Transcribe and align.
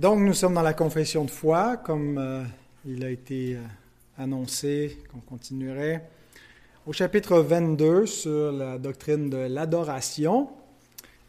Donc, 0.00 0.20
nous 0.20 0.32
sommes 0.32 0.54
dans 0.54 0.62
la 0.62 0.72
confession 0.72 1.26
de 1.26 1.30
foi, 1.30 1.76
comme 1.76 2.16
euh, 2.16 2.42
il 2.86 3.04
a 3.04 3.10
été 3.10 3.56
euh, 3.56 3.58
annoncé 4.16 4.96
qu'on 5.12 5.20
continuerait, 5.20 6.08
au 6.86 6.94
chapitre 6.94 7.40
22 7.40 8.06
sur 8.06 8.50
la 8.50 8.78
doctrine 8.78 9.28
de 9.28 9.36
l'adoration. 9.36 10.48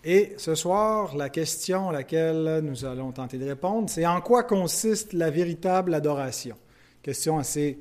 Et 0.06 0.36
ce 0.38 0.56
soir, 0.56 1.18
la 1.18 1.28
question 1.28 1.90
à 1.90 1.92
laquelle 1.92 2.62
nous 2.64 2.86
allons 2.86 3.12
tenter 3.12 3.38
de 3.38 3.46
répondre, 3.46 3.90
c'est 3.90 4.06
en 4.06 4.22
quoi 4.22 4.44
consiste 4.44 5.12
la 5.12 5.30
véritable 5.30 5.94
adoration? 5.94 6.56
Question 7.04 7.40
assez 7.40 7.78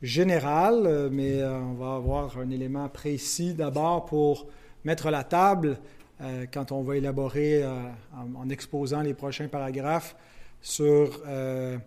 générale, 0.00 0.86
euh, 0.86 1.10
mais 1.12 1.44
on 1.44 1.74
va 1.74 1.96
avoir 1.96 2.38
un 2.38 2.48
élément 2.48 2.88
précis 2.88 3.52
d'abord 3.52 4.06
pour 4.06 4.46
mettre 4.84 5.10
la 5.10 5.22
table 5.22 5.78
quand 6.52 6.70
on 6.70 6.82
va 6.82 6.98
élaborer 6.98 7.64
en, 7.64 8.50
exposant 8.50 9.00
les 9.00 9.14
prochains 9.14 9.48
paragraphes 9.48 10.14
sur 10.62 11.20
euh, 11.26 11.78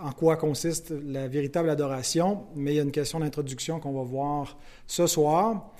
en 0.00 0.12
quoi 0.12 0.36
consiste 0.36 0.90
la 0.90 1.28
véritable 1.28 1.70
adoration, 1.70 2.46
mais 2.54 2.72
il 2.72 2.76
y 2.76 2.80
a 2.80 2.82
une 2.82 2.92
question 2.92 3.20
d'introduction 3.20 3.80
qu'on 3.80 3.92
va 3.92 4.02
voir 4.02 4.56
ce 4.86 5.06
soir. 5.06 5.70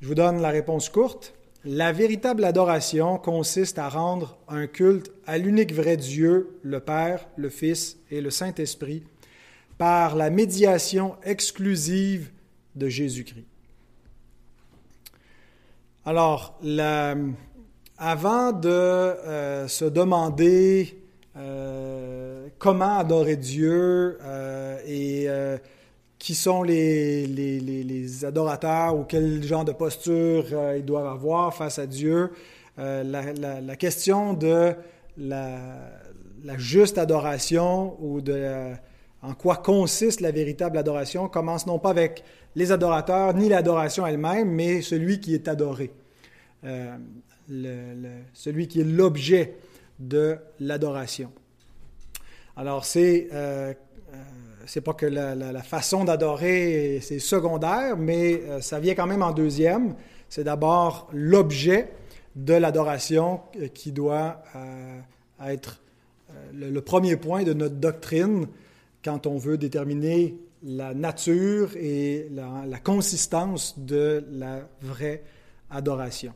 Je 0.00 0.08
vous 0.08 0.14
donne 0.14 0.40
la 0.40 0.50
réponse 0.50 0.88
courte. 0.88 1.34
La 1.64 1.92
véritable 1.92 2.44
adoration 2.44 3.18
consiste 3.18 3.78
à 3.78 3.88
rendre 3.88 4.38
un 4.48 4.66
culte 4.66 5.12
à 5.26 5.38
l'unique 5.38 5.74
vrai 5.74 5.96
Dieu, 5.96 6.58
le 6.62 6.80
Père, 6.80 7.28
le 7.36 7.48
Fils 7.48 7.98
et 8.10 8.20
le 8.20 8.30
Saint-Esprit, 8.30 9.02
par 9.76 10.14
la 10.16 10.30
médiation 10.30 11.16
exclusive 11.24 12.30
de 12.76 12.88
Jésus-Christ. 12.88 13.46
Alors, 16.04 16.58
avant 17.98 18.52
de 18.52 18.68
euh, 18.68 19.68
se 19.68 19.84
demander 19.84 20.97
euh, 21.38 22.48
comment 22.58 22.98
adorer 22.98 23.36
Dieu 23.36 24.18
euh, 24.22 24.78
et 24.86 25.26
euh, 25.28 25.56
qui 26.18 26.34
sont 26.34 26.64
les, 26.64 28.24
adorateurs 28.24 28.96
ou 28.96 29.04
quel 29.04 29.42
genre 29.44 29.64
de 29.64 29.70
posture 29.70 30.46
ils 30.76 30.84
doivent 30.84 31.06
avoir 31.06 31.54
face 31.54 31.78
à 31.78 31.86
Dieu. 31.86 32.32
La, 32.76 33.76
question 33.76 34.34
de 34.34 34.74
la, 35.16 35.78
juste 36.56 36.98
adoration 36.98 37.96
ou 38.00 38.20
de 38.20 38.72
en 39.22 39.34
quoi 39.34 39.56
consiste 39.56 40.20
la 40.20 40.30
véritable 40.30 40.78
adoration 40.78 41.28
commence 41.28 41.66
non 41.66 41.78
pas 41.80 41.90
avec 41.90 42.24
les 42.54 42.70
adorateurs 42.72 43.34
ni 43.34 43.48
l'adoration 43.48 44.06
elle-même, 44.06 44.50
mais 44.50 44.80
celui 44.80 45.20
qui 45.20 45.34
est 45.34 45.46
adoré, 45.46 45.92
celui 48.34 48.66
qui 48.66 48.80
est 48.80 48.84
l'objet 48.84 49.54
de 49.98 50.36
l'adoration. 50.60 51.32
Alors, 52.56 52.84
c'est 52.84 53.28
euh, 53.32 53.72
euh 54.12 54.16
c'est 54.66 54.82
pas 54.82 54.92
que 54.92 55.06
la, 55.06 55.62
façon 55.62 56.04
d'adorer 56.04 56.98
c'est 57.00 57.20
secondaire, 57.20 57.96
mais 57.96 58.34
euh, 58.34 58.60
ça 58.60 58.78
vient 58.80 58.94
quand 58.94 59.06
même 59.06 59.22
en 59.22 59.32
deuxième. 59.32 59.94
C'est 60.28 60.44
d'abord 60.44 61.08
l'objet 61.12 61.90
de 62.36 62.52
l'adoration 62.52 63.40
euh, 63.56 63.68
qui 63.68 63.92
doit 63.92 64.42
être 65.42 65.80
le, 66.52 66.80
premier 66.80 67.16
point 67.16 67.44
de 67.44 67.54
notre 67.54 67.76
doctrine 67.76 68.46
quand 69.02 69.26
on 69.26 69.38
veut 69.38 69.56
déterminer 69.56 70.36
la 70.62 70.92
nature 70.92 71.70
et 71.76 72.28
la 72.30 72.78
consistance 72.78 73.78
de 73.78 74.22
la 74.30 74.68
vraie 74.82 75.22
adoration. 75.70 76.34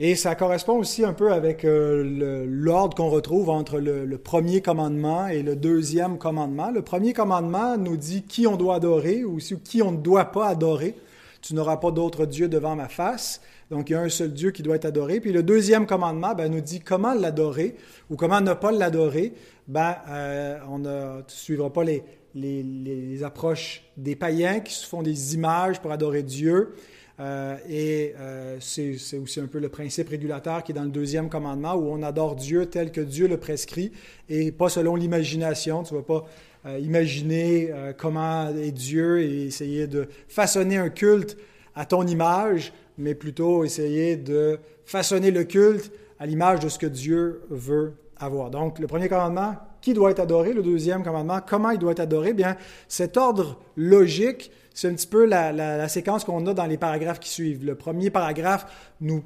Et 0.00 0.16
ça 0.16 0.34
correspond 0.34 0.78
aussi 0.78 1.04
un 1.04 1.12
peu 1.12 1.32
avec 1.32 1.64
euh, 1.64 2.44
l'ordre 2.48 2.96
qu'on 2.96 3.10
retrouve 3.10 3.48
entre 3.48 3.78
le, 3.78 4.18
premier 4.18 4.60
commandement 4.60 5.28
et 5.28 5.44
le 5.44 5.54
deuxième 5.54 6.18
commandement. 6.18 6.72
Le 6.72 6.82
premier 6.82 7.12
commandement 7.12 7.78
nous 7.78 7.96
dit 7.96 8.22
qui 8.22 8.48
on 8.48 8.56
doit 8.56 8.76
adorer 8.76 9.22
ou 9.22 9.38
qui 9.62 9.82
on 9.82 9.92
ne 9.92 9.98
doit 9.98 10.32
pas 10.32 10.48
adorer. 10.48 10.96
Tu 11.42 11.54
n'auras 11.54 11.76
pas 11.76 11.92
d'autre 11.92 12.26
Dieu 12.26 12.48
devant 12.48 12.74
ma 12.74 12.88
face. 12.88 13.40
Donc, 13.70 13.88
il 13.88 13.92
y 13.92 13.96
a 13.96 14.00
un 14.00 14.08
seul 14.08 14.32
Dieu 14.32 14.50
qui 14.50 14.62
doit 14.64 14.74
être 14.74 14.84
adoré. 14.84 15.20
Puis 15.20 15.30
le 15.30 15.44
deuxième 15.44 15.86
commandement 15.86 16.34
ben, 16.34 16.50
nous 16.50 16.60
dit 16.60 16.80
comment 16.80 17.14
l'adorer 17.14 17.76
ou 18.10 18.16
comment 18.16 18.40
ne 18.40 18.52
pas 18.52 18.72
l'adorer. 18.72 19.32
Ben, 19.68 19.96
euh, 20.08 20.58
on 20.68 20.80
ne 20.80 21.22
suivra 21.28 21.72
pas 21.72 21.84
les, 21.84 22.02
les 22.34 23.22
approches 23.22 23.84
des 23.96 24.16
païens 24.16 24.58
qui 24.58 24.74
se 24.74 24.86
font 24.86 25.02
des 25.02 25.34
images 25.34 25.80
pour 25.80 25.92
adorer 25.92 26.24
Dieu. 26.24 26.74
Euh, 27.20 27.56
et 27.68 28.12
euh, 28.18 28.56
c'est 28.60 28.96
aussi 29.22 29.38
un 29.38 29.46
peu 29.46 29.60
le 29.60 29.68
principe 29.68 30.08
régulateur 30.08 30.64
qui 30.64 30.72
est 30.72 30.74
dans 30.74 30.82
le 30.82 30.90
deuxième 30.90 31.28
commandement 31.28 31.74
où 31.74 31.86
on 31.92 32.02
adore 32.02 32.34
Dieu 32.34 32.66
tel 32.66 32.90
que 32.90 33.00
Dieu 33.00 33.28
le 33.28 33.36
prescrit 33.36 33.92
et 34.28 34.50
pas 34.50 34.68
selon 34.68 34.96
l'imagination. 34.96 35.84
Tu 35.84 35.94
ne 35.94 36.00
vas 36.00 36.04
pas 36.04 36.26
euh, 36.66 36.78
imaginer 36.80 37.70
comment 37.98 38.48
est 38.48 38.72
Dieu 38.72 39.20
et 39.20 39.44
essayer 39.46 39.86
de 39.86 40.08
façonner 40.28 40.76
un 40.76 40.88
culte 40.88 41.36
à 41.76 41.84
ton 41.84 42.06
image, 42.06 42.72
mais 42.98 43.14
plutôt 43.14 43.64
essayer 43.64 44.16
de 44.16 44.58
façonner 44.84 45.30
le 45.30 45.44
culte 45.44 45.92
à 46.18 46.26
l'image 46.26 46.60
de 46.60 46.68
ce 46.68 46.78
que 46.78 46.86
Dieu 46.86 47.42
veut 47.50 47.94
avoir. 48.16 48.50
Donc, 48.50 48.78
le 48.78 48.86
premier 48.86 49.08
commandement, 49.08 49.56
qui 49.80 49.92
doit 49.92 50.10
être 50.10 50.20
adoré? 50.20 50.52
Le 50.52 50.62
deuxième 50.62 51.02
commandement, 51.02 51.40
comment 51.46 51.70
il 51.70 51.78
doit 51.78 51.92
être 51.92 52.00
adoré? 52.00 52.32
Bien, 52.32 52.56
cet 52.88 53.16
ordre 53.16 53.58
logique 53.76 54.50
c'est 54.74 54.88
un 54.88 54.94
petit 54.94 55.06
peu 55.06 55.24
la, 55.24 55.88
séquence 55.88 56.24
qu'on 56.24 56.46
a 56.46 56.52
dans 56.52 56.66
les 56.66 56.76
paragraphes 56.76 57.20
qui 57.20 57.30
suivent. 57.30 57.64
Le 57.64 57.76
premier 57.76 58.10
paragraphe 58.10 58.66
nous 59.00 59.22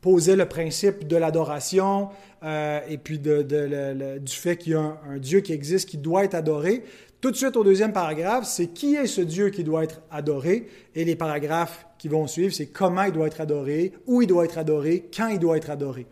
posait 0.00 0.36
le 0.36 0.46
principe 0.46 1.06
de 1.06 1.16
l'adoration 1.16 2.08
euh, 2.42 2.80
et 2.88 2.96
puis 2.96 3.18
du 3.18 4.32
fait 4.32 4.56
qu'il 4.56 4.72
y 4.72 4.74
a 4.74 4.98
un, 5.08 5.18
Dieu 5.18 5.40
qui 5.40 5.52
existe, 5.52 5.88
qui 5.88 5.98
doit 5.98 6.24
être 6.24 6.34
adoré. 6.34 6.82
Tout 7.20 7.30
de 7.30 7.36
suite 7.36 7.56
au 7.56 7.64
deuxième 7.64 7.92
paragraphe, 7.92 8.44
c'est 8.46 8.68
qui 8.68 8.94
est 8.94 9.06
ce 9.06 9.20
Dieu 9.20 9.50
qui 9.50 9.64
doit 9.64 9.84
être 9.84 10.00
adoré? 10.10 10.68
Et 10.94 11.04
les 11.04 11.16
paragraphes 11.16 11.86
qui 11.98 12.08
vont 12.08 12.26
suivre, 12.26 12.54
c'est 12.54 12.66
comment 12.66 13.02
il 13.02 13.12
doit 13.12 13.26
être 13.26 13.40
adoré, 13.40 13.92
où 14.06 14.22
il 14.22 14.28
doit 14.28 14.44
être 14.44 14.58
adoré, 14.58 15.10
quand 15.14 15.28
il 15.28 15.38
doit 15.38 15.56
être 15.56 15.70
adoré. 15.70 16.06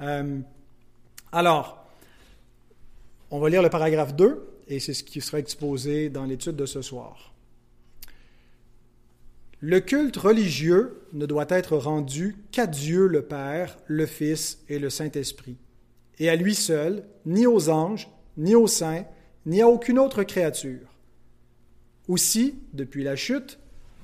Euh, 0.00 0.38
alors, 1.32 1.86
on 3.30 3.38
va 3.38 3.48
lire 3.48 3.62
le 3.62 3.70
paragraphe 3.70 4.14
2 4.14 4.46
et 4.68 4.80
c'est 4.80 4.94
ce 4.94 5.04
qui 5.04 5.20
sera 5.20 5.38
exposé 5.38 6.10
dans 6.10 6.24
l'étude 6.24 6.56
de 6.56 6.66
ce 6.66 6.82
soir. 6.82 7.33
Le 9.66 9.80
culte 9.80 10.18
religieux 10.18 11.00
ne 11.14 11.24
doit 11.24 11.46
être 11.48 11.78
rendu 11.78 12.36
qu'à 12.52 12.66
Dieu 12.66 13.06
le 13.06 13.22
Père, 13.22 13.78
le 13.86 14.04
Fils 14.04 14.62
et 14.68 14.78
le 14.78 14.90
Saint-Esprit, 14.90 15.56
et 16.18 16.28
à 16.28 16.36
lui 16.36 16.54
seul, 16.54 17.06
ni 17.24 17.46
aux 17.46 17.70
anges, 17.70 18.10
ni 18.36 18.54
aux 18.54 18.66
saints, 18.66 19.06
ni 19.46 19.62
à 19.62 19.68
aucune 19.68 19.98
autre 19.98 20.22
créature. 20.22 20.98
Aussi, 22.08 22.58
depuis 22.74 23.04
la 23.04 23.16
chute, 23.16 23.58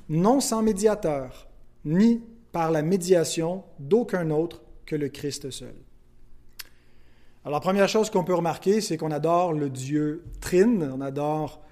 non 0.09 0.41
sans 0.41 0.63
médiateur, 0.63 1.47
ni 1.85 2.23
par 2.53 2.71
la 2.71 2.81
médiation 2.81 3.63
d'aucun 3.79 4.31
autre 4.31 4.63
que 4.87 4.97
le 4.97 5.11
Christ 5.11 5.51
seul. 5.51 5.75
Alors, 7.45 7.61
première 7.61 7.91
chose 7.91 8.09
qu'on 8.09 8.25
peut 8.25 8.33
remarquer, 8.33 8.81
c'est 8.81 8.97
qu'on 8.97 9.11
adore 9.11 9.53
le 9.53 9.69
Dieu 9.69 10.25
trine, 10.41 10.91
on 10.91 11.03
adore 11.03 11.63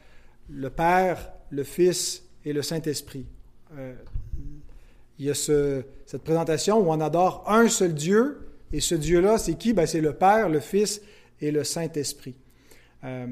le 0.50 0.69
Père, 0.69 1.32
le 1.49 1.65
Fils 1.65 2.28
et 2.44 2.53
le 2.53 2.60
Saint-Esprit. 2.60 3.25
Euh, 3.77 3.95
il 5.19 5.27
y 5.27 5.31
a 5.31 5.34
cette 5.34 6.23
présentation 6.23 6.79
où 6.79 6.93
on 6.93 7.01
adore 7.01 7.45
un 7.49 7.69
seul 7.69 7.93
Dieu, 7.93 8.49
et 8.73 8.81
ce 8.81 8.95
Dieu-là, 8.95 9.39
c'est 9.39 9.55
qui? 9.55 9.73
Ben, 9.73 9.87
c'est 9.87 10.01
le 10.01 10.12
Père, 10.12 10.49
le 10.49 10.61
Fils 10.61 11.01
et 11.41 11.51
le 11.51 11.65
Saint-Esprit. 11.65 12.37
Euh, 13.05 13.27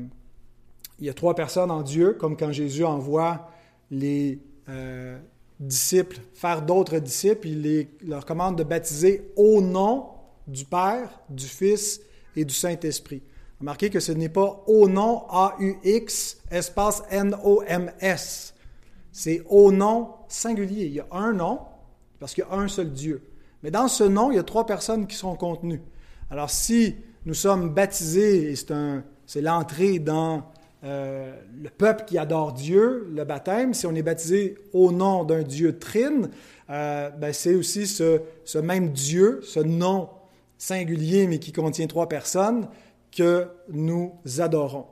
il 0.98 1.06
y 1.06 1.10
a 1.10 1.14
trois 1.14 1.34
personnes 1.34 1.70
en 1.70 1.82
Dieu, 1.82 2.14
comme 2.14 2.36
quand 2.36 2.52
Jésus 2.52 2.84
envoie 2.84 3.50
les 3.90 4.40
euh, 4.68 5.18
disciples 5.60 6.18
faire 6.34 6.62
d'autres 6.62 6.98
disciples, 6.98 7.48
il 7.48 7.88
leur 8.06 8.24
commande 8.24 8.58
de 8.58 8.64
baptiser 8.64 9.30
au 9.36 9.60
nom 9.60 10.08
du 10.46 10.64
Père, 10.64 11.20
du 11.28 11.46
Fils 11.46 12.00
et 12.34 12.44
du 12.44 12.54
Saint-Esprit. 12.54 13.22
Remarquez 13.60 13.90
que 13.90 14.00
ce 14.00 14.12
n'est 14.12 14.28
pas 14.28 14.62
au 14.66 14.88
nom 14.88 15.24
A-U-X, 15.30 16.38
espace 16.50 17.02
N-O-M-S. 17.10 18.54
C'est 19.12 19.42
au 19.48 19.72
nom 19.72 20.15
singulier. 20.28 20.86
Il 20.86 20.92
y 20.92 21.00
a 21.00 21.06
un 21.10 21.32
nom, 21.32 21.60
parce 22.20 22.34
qu'il 22.34 22.44
y 22.48 22.52
a 22.52 22.58
un 22.58 22.68
seul 22.68 22.92
Dieu. 22.92 23.22
Mais 23.62 23.70
dans 23.70 23.88
ce 23.88 24.04
nom, 24.04 24.30
il 24.30 24.36
y 24.36 24.38
a 24.38 24.42
trois 24.42 24.66
personnes 24.66 25.06
qui 25.06 25.16
sont 25.16 25.34
contenues. 25.36 25.82
Alors 26.30 26.50
si 26.50 26.96
nous 27.24 27.34
sommes 27.34 27.70
baptisés, 27.70 28.52
et 28.52 28.54
c'est 29.26 29.40
l'entrée 29.40 29.98
dans 29.98 30.44
euh, 30.84 31.34
le 31.60 31.70
peuple 31.70 32.04
qui 32.04 32.18
adore 32.18 32.52
Dieu, 32.52 33.08
le 33.12 33.24
baptême, 33.24 33.74
si 33.74 33.86
on 33.86 33.94
est 33.94 34.02
baptisé 34.02 34.56
au 34.72 34.92
nom 34.92 35.24
d'un 35.24 35.42
Dieu 35.42 35.78
trine, 35.78 36.30
euh, 36.70 37.10
ben 37.10 37.32
c'est 37.32 37.54
aussi 37.54 37.86
ce, 37.86 38.20
ce, 38.44 38.58
même 38.58 38.90
Dieu, 38.90 39.40
ce 39.42 39.60
nom 39.60 40.08
singulier 40.58 41.26
mais 41.26 41.38
qui 41.38 41.52
contient 41.52 41.86
trois 41.86 42.08
personnes, 42.08 42.68
que 43.10 43.48
nous 43.70 44.12
adorons. 44.38 44.86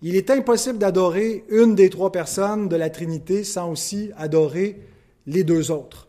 Il 0.00 0.14
est 0.14 0.30
impossible 0.30 0.78
d'adorer 0.78 1.44
une 1.48 1.74
des 1.74 1.90
trois 1.90 2.12
personnes 2.12 2.68
de 2.68 2.76
la 2.76 2.88
Trinité 2.88 3.42
sans 3.42 3.70
aussi 3.70 4.10
adorer 4.16 4.80
les 5.26 5.42
deux 5.42 5.70
autres. 5.72 6.06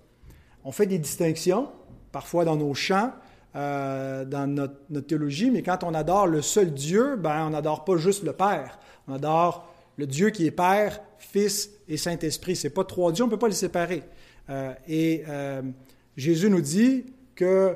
On 0.63 0.71
fait 0.71 0.85
des 0.85 0.99
distinctions, 0.99 1.69
parfois 2.11 2.45
dans 2.45 2.55
nos 2.55 2.75
chants, 2.75 3.11
dans 3.55 4.47
notre, 4.47 5.07
théologie, 5.07 5.49
mais 5.49 5.63
quand 5.63 5.83
on 5.83 5.95
adore 5.95 6.27
le 6.27 6.43
seul 6.43 6.71
Dieu, 6.71 7.15
ben, 7.15 7.47
on 7.47 7.49
n'adore 7.49 7.83
pas 7.83 7.97
juste 7.97 8.23
le 8.23 8.33
Père. 8.33 8.77
On 9.07 9.13
adore 9.13 9.67
le 9.97 10.05
Dieu 10.05 10.29
qui 10.29 10.45
est 10.45 10.51
Père, 10.51 11.01
Fils 11.17 11.71
et 11.87 11.97
Saint-Esprit. 11.97 12.55
Ce 12.55 12.67
n'est 12.67 12.73
pas 12.73 12.83
trois 12.83 13.11
dieux, 13.11 13.23
on 13.23 13.27
ne 13.27 13.31
peut 13.31 13.39
pas 13.39 13.47
les 13.47 13.55
séparer. 13.55 14.03
et 14.87 15.23
Jésus 16.15 16.49
nous 16.49 16.61
dit 16.61 17.05
que 17.33 17.75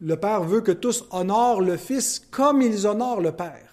le 0.00 0.16
Père 0.16 0.42
veut 0.42 0.60
que 0.60 0.72
tous 0.72 1.06
honorent 1.10 1.62
le 1.62 1.76
Fils 1.76 2.20
comme 2.30 2.60
ils 2.60 2.86
honorent 2.86 3.20
le 3.20 3.32
Père. 3.32 3.67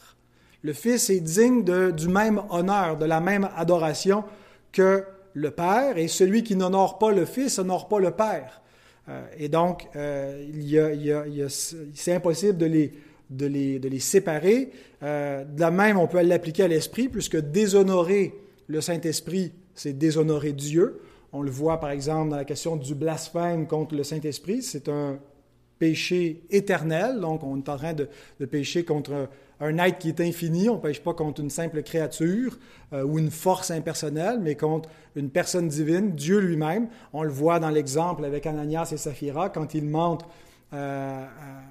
Le 0.65 0.73
Fils 0.73 1.11
est 1.11 1.19
digne 1.19 1.63
du 1.91 2.07
même 2.07 2.41
honneur, 2.49 2.97
de 2.97 3.05
la 3.05 3.21
même 3.21 3.47
adoration 3.55 4.23
que 4.71 5.03
le 5.33 5.51
Père, 5.51 5.95
et 5.95 6.07
celui 6.07 6.41
qui 6.41 6.55
n'honore 6.55 6.97
pas 6.97 7.11
le 7.11 7.25
Fils 7.25 7.59
n'honore 7.59 7.87
pas 7.87 7.99
le 7.99 8.09
Père. 8.09 8.63
Euh, 9.07 9.27
et 9.37 9.47
donc, 9.47 9.87
c'est 9.93 12.13
impossible 12.15 12.57
de 12.57 13.45
les, 13.45 13.99
séparer. 13.99 14.71
Euh, 15.03 15.43
de 15.43 15.61
la 15.61 15.69
même, 15.69 15.99
on 15.99 16.07
peut 16.07 16.23
l'appliquer 16.23 16.63
à 16.63 16.67
l'Esprit, 16.67 17.09
puisque 17.09 17.37
déshonorer 17.37 18.33
le 18.65 18.81
Saint-Esprit, 18.81 19.53
c'est 19.75 19.93
déshonorer 19.93 20.53
Dieu. 20.53 20.99
On 21.31 21.43
le 21.43 21.51
voit 21.51 21.79
par 21.79 21.91
exemple 21.91 22.31
dans 22.31 22.37
la 22.37 22.45
question 22.45 22.75
du 22.75 22.95
blasphème 22.95 23.67
contre 23.67 23.93
le 23.93 24.03
Saint-Esprit. 24.03 24.63
C'est 24.63 24.89
un 24.89 25.19
péché 25.79 26.41
éternel. 26.49 27.19
Donc, 27.19 27.43
on 27.43 27.57
est 27.57 27.69
en 27.69 27.77
train 27.77 27.93
de, 27.93 28.07
pécher 28.45 28.83
contre 28.83 29.29
un 29.59 29.77
être 29.77 29.99
qui 29.99 30.09
est 30.09 30.21
infini. 30.21 30.69
On 30.69 30.75
ne 30.75 30.81
pêche 30.81 31.01
pas 31.01 31.13
contre 31.13 31.41
une 31.41 31.49
simple 31.49 31.83
créature 31.83 32.57
euh, 32.93 33.03
ou 33.03 33.19
une 33.19 33.31
force 33.31 33.71
impersonnelle, 33.71 34.39
mais 34.41 34.55
contre 34.55 34.89
une 35.15 35.29
personne 35.29 35.67
divine, 35.67 36.11
Dieu 36.11 36.39
lui-même. 36.39 36.87
On 37.13 37.23
le 37.23 37.29
voit 37.29 37.59
dans 37.59 37.69
l'exemple 37.69 38.25
avec 38.25 38.45
Ananias 38.45 38.89
et 38.91 38.97
Saphira, 38.97 39.49
quand 39.49 39.73
ils 39.73 39.85
mentent 39.85 40.25
euh, 40.73 40.77
euh, 40.77 41.25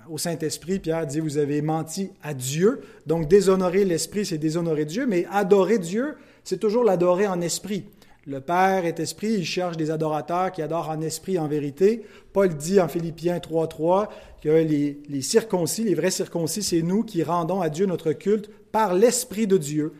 au 0.09 0.19
Saint-Esprit, 0.19 0.79
Pierre 0.79 1.07
dit, 1.07 1.21
vous 1.21 1.37
avez 1.37 1.61
menti 1.63 2.11
à 2.23 2.33
Dieu. 2.33 2.83
Donc, 3.07 3.29
déshonorer 3.29 3.85
l'Esprit, 3.85 4.25
c'est 4.25 4.39
déshonorer 4.39 4.85
Dieu, 4.85 5.07
mais 5.07 5.27
adorer 5.31 5.79
Dieu, 5.79 6.17
c'est 6.45 6.59
toujours 6.59 6.85
l'adorer 6.85 7.27
en 7.27 7.41
esprit. 7.41 7.87
Le 8.27 8.41
Père 8.41 8.87
est 8.87 9.01
esprit, 9.01 9.35
il 9.35 9.45
cherche 9.45 9.77
des 9.77 9.91
adorateurs 9.91 10.51
qui 10.51 10.63
adorent 10.63 10.89
en 10.89 11.01
esprit, 11.03 11.39
en 11.39 11.47
vérité. 11.47 12.07
Paul 12.33 12.55
dit 12.55 12.81
en 12.81 12.89
Philippiens 12.89 13.37
3.3 13.37 14.09
que 14.43 14.49
les, 14.49 15.23
circoncis, 15.23 15.85
les 15.85 15.95
vrais 15.95 16.11
circoncis, 16.11 16.63
c'est 16.63 16.81
nous 16.81 17.03
qui 17.03 17.23
rendons 17.23 17.61
à 17.61 17.69
Dieu 17.69 17.85
notre 17.85 18.13
culte 18.13 18.51
par 18.73 18.95
l'Esprit 18.95 19.47
de 19.47 19.59
Dieu, 19.59 19.93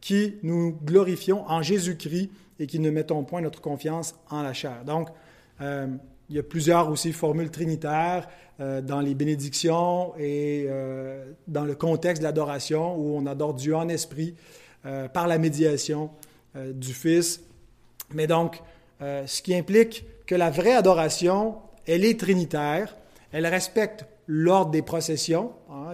qui 0.00 0.36
nous 0.42 0.76
glorifions 0.84 1.48
en 1.48 1.62
Jésus-Christ 1.62 2.30
et 2.58 2.66
qui 2.66 2.80
ne 2.80 2.90
mettons 2.90 3.22
point 3.24 3.40
notre 3.40 3.60
confiance 3.60 4.16
en 4.30 4.42
la 4.42 4.52
chair. 4.52 4.84
Donc, 4.84 5.08
euh, 5.60 5.86
il 6.30 6.36
y 6.36 6.38
a 6.38 6.42
plusieurs 6.42 6.90
aussi 6.90 7.12
formules 7.12 7.50
trinitaires 7.50 8.28
euh, 8.58 8.80
dans 8.80 9.00
les 9.00 9.14
bénédictions 9.14 10.14
et 10.18 10.66
euh, 10.68 11.32
dans 11.46 11.64
le 11.64 11.74
contexte 11.74 12.22
de 12.22 12.26
l'adoration 12.26 12.96
où 12.96 13.16
on 13.16 13.26
adore 13.26 13.54
Dieu 13.54 13.76
en 13.76 13.88
esprit 13.88 14.34
par 15.14 15.26
la 15.26 15.38
médiation 15.38 16.10
euh, 16.56 16.72
du 16.72 16.92
Fils. 16.92 17.40
Mais 18.12 18.26
donc, 18.26 18.60
euh, 19.02 19.26
ce 19.26 19.42
qui 19.42 19.54
implique 19.54 20.04
que 20.26 20.34
la 20.34 20.50
vraie 20.50 20.74
adoration, 20.74 21.56
elle 21.86 22.04
est 22.04 22.18
trinitaire, 22.18 22.96
elle 23.32 23.46
respecte 23.46 24.06
l'ordre 24.28 24.70
des 24.70 24.82
processions. 24.82 25.52
Hein, 25.70 25.92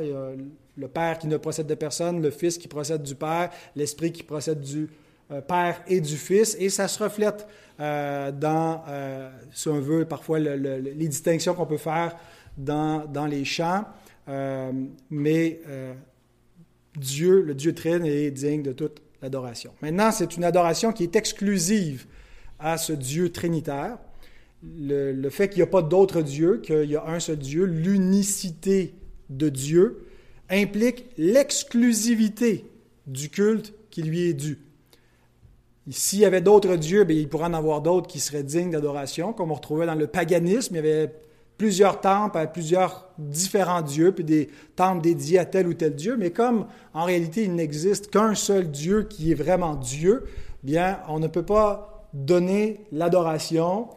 le 0.77 0.89
Père 0.89 1.19
qui 1.19 1.27
ne 1.27 1.37
procède 1.37 1.67
de 1.67 1.75
personne, 1.75 2.23
le 2.23 2.31
Fils 2.31 2.59
qui 2.59 2.69
procède 2.69 3.03
du 3.03 3.15
Père, 3.15 3.51
l'Esprit 3.75 4.12
qui 4.12 4.23
procède 4.23 4.61
du 4.61 4.89
euh, 5.31 5.41
Père 5.41 5.83
et 5.89 6.01
du 6.01 6.17
Fils, 6.17 6.57
et 6.59 6.69
ça 6.69 6.89
se 6.89 7.03
reflète 7.03 7.47
dans, 7.79 8.85
si 9.53 9.69
on 9.69 9.81
veut, 9.81 10.05
parfois 10.05 10.39
les 10.39 11.09
distinctions 11.09 11.55
qu'on 11.55 11.65
peut 11.65 11.79
faire 11.79 12.15
dans, 12.59 13.07
dans 13.07 13.25
les 13.25 13.47
chants, 13.47 13.87
mais 15.09 15.61
Dieu, 16.95 17.41
le 17.41 17.55
Dieu 17.55 17.75
Trine, 17.75 18.05
est 18.05 18.31
digne 18.31 18.62
de 18.62 18.73
toute 18.73 19.01
Maintenant, 19.22 20.12
c'est 20.12 20.37
une 20.37 20.44
adoration 20.44 20.93
qui 20.93 21.02
est 21.02 21.17
exclusive 21.17 22.06
à 22.58 22.78
ce 22.78 22.93
Dieu 22.93 23.31
trinitaire. 23.31 23.99
Le, 24.62 25.28
fait 25.31 25.49
qu'il 25.49 25.58
n'y 25.58 25.62
a 25.62 25.67
pas 25.67 25.82
d'autre 25.82 26.22
Dieu, 26.22 26.58
qu'il 26.58 26.90
y 26.90 26.96
a 26.96 27.06
un 27.06 27.20
seul 27.20 27.38
Dieu, 27.38 27.64
l'unicité 27.64 28.94
de 29.31 29.49
Dieu, 29.49 30.06
implique 30.50 31.06
l'exclusivité 31.17 32.67
du 33.06 33.31
culte 33.31 33.72
qui 33.90 34.02
lui 34.02 34.22
est 34.22 34.34
dû. 34.34 34.58
S'il 35.90 36.20
y 36.20 36.25
avait 36.25 36.40
d'autres 36.40 36.76
dieux, 36.76 37.05
bien, 37.05 37.16
il 37.16 37.28
pourrait 37.28 37.46
en 37.46 37.55
avoir 37.55 37.81
d'autres 37.81 38.06
qui 38.06 38.20
seraient 38.20 38.43
dignes 38.43 38.70
d'adoration, 38.70 39.32
comme 39.32 39.50
on 39.50 39.55
retrouvait 39.55 39.87
dans 39.87 39.94
le 39.94 40.06
paganisme. 40.06 40.81
Plusieurs 41.61 42.01
temples 42.01 42.39
à 42.39 42.47
plusieurs 42.47 43.11
différents 43.19 43.83
dieux, 43.83 44.12
puis 44.12 44.25
des 44.25 44.49
temples 44.77 45.03
dédiés 45.03 45.39
à 45.39 45.45
tel 45.45 45.69
ou 45.69 45.75
tel 45.75 45.95
dieu, 45.95 46.17
mais 46.17 46.31
comme 46.31 46.65
en 46.95 47.05
réalité 47.05 47.45
il 47.45 47.55
n'existe 47.55 48.11
qu'un 48.11 48.35
seul 48.35 48.71
Dieu 48.71 49.03
qui 49.03 49.31
est 49.31 49.35
vraiment 49.35 49.75
Dieu, 49.75 50.25
bien 50.62 51.01
on 51.07 51.19
ne 51.19 51.27
peut 51.27 51.43
pas 51.43 52.09
donner 52.15 52.87
l'adoration 52.93 53.89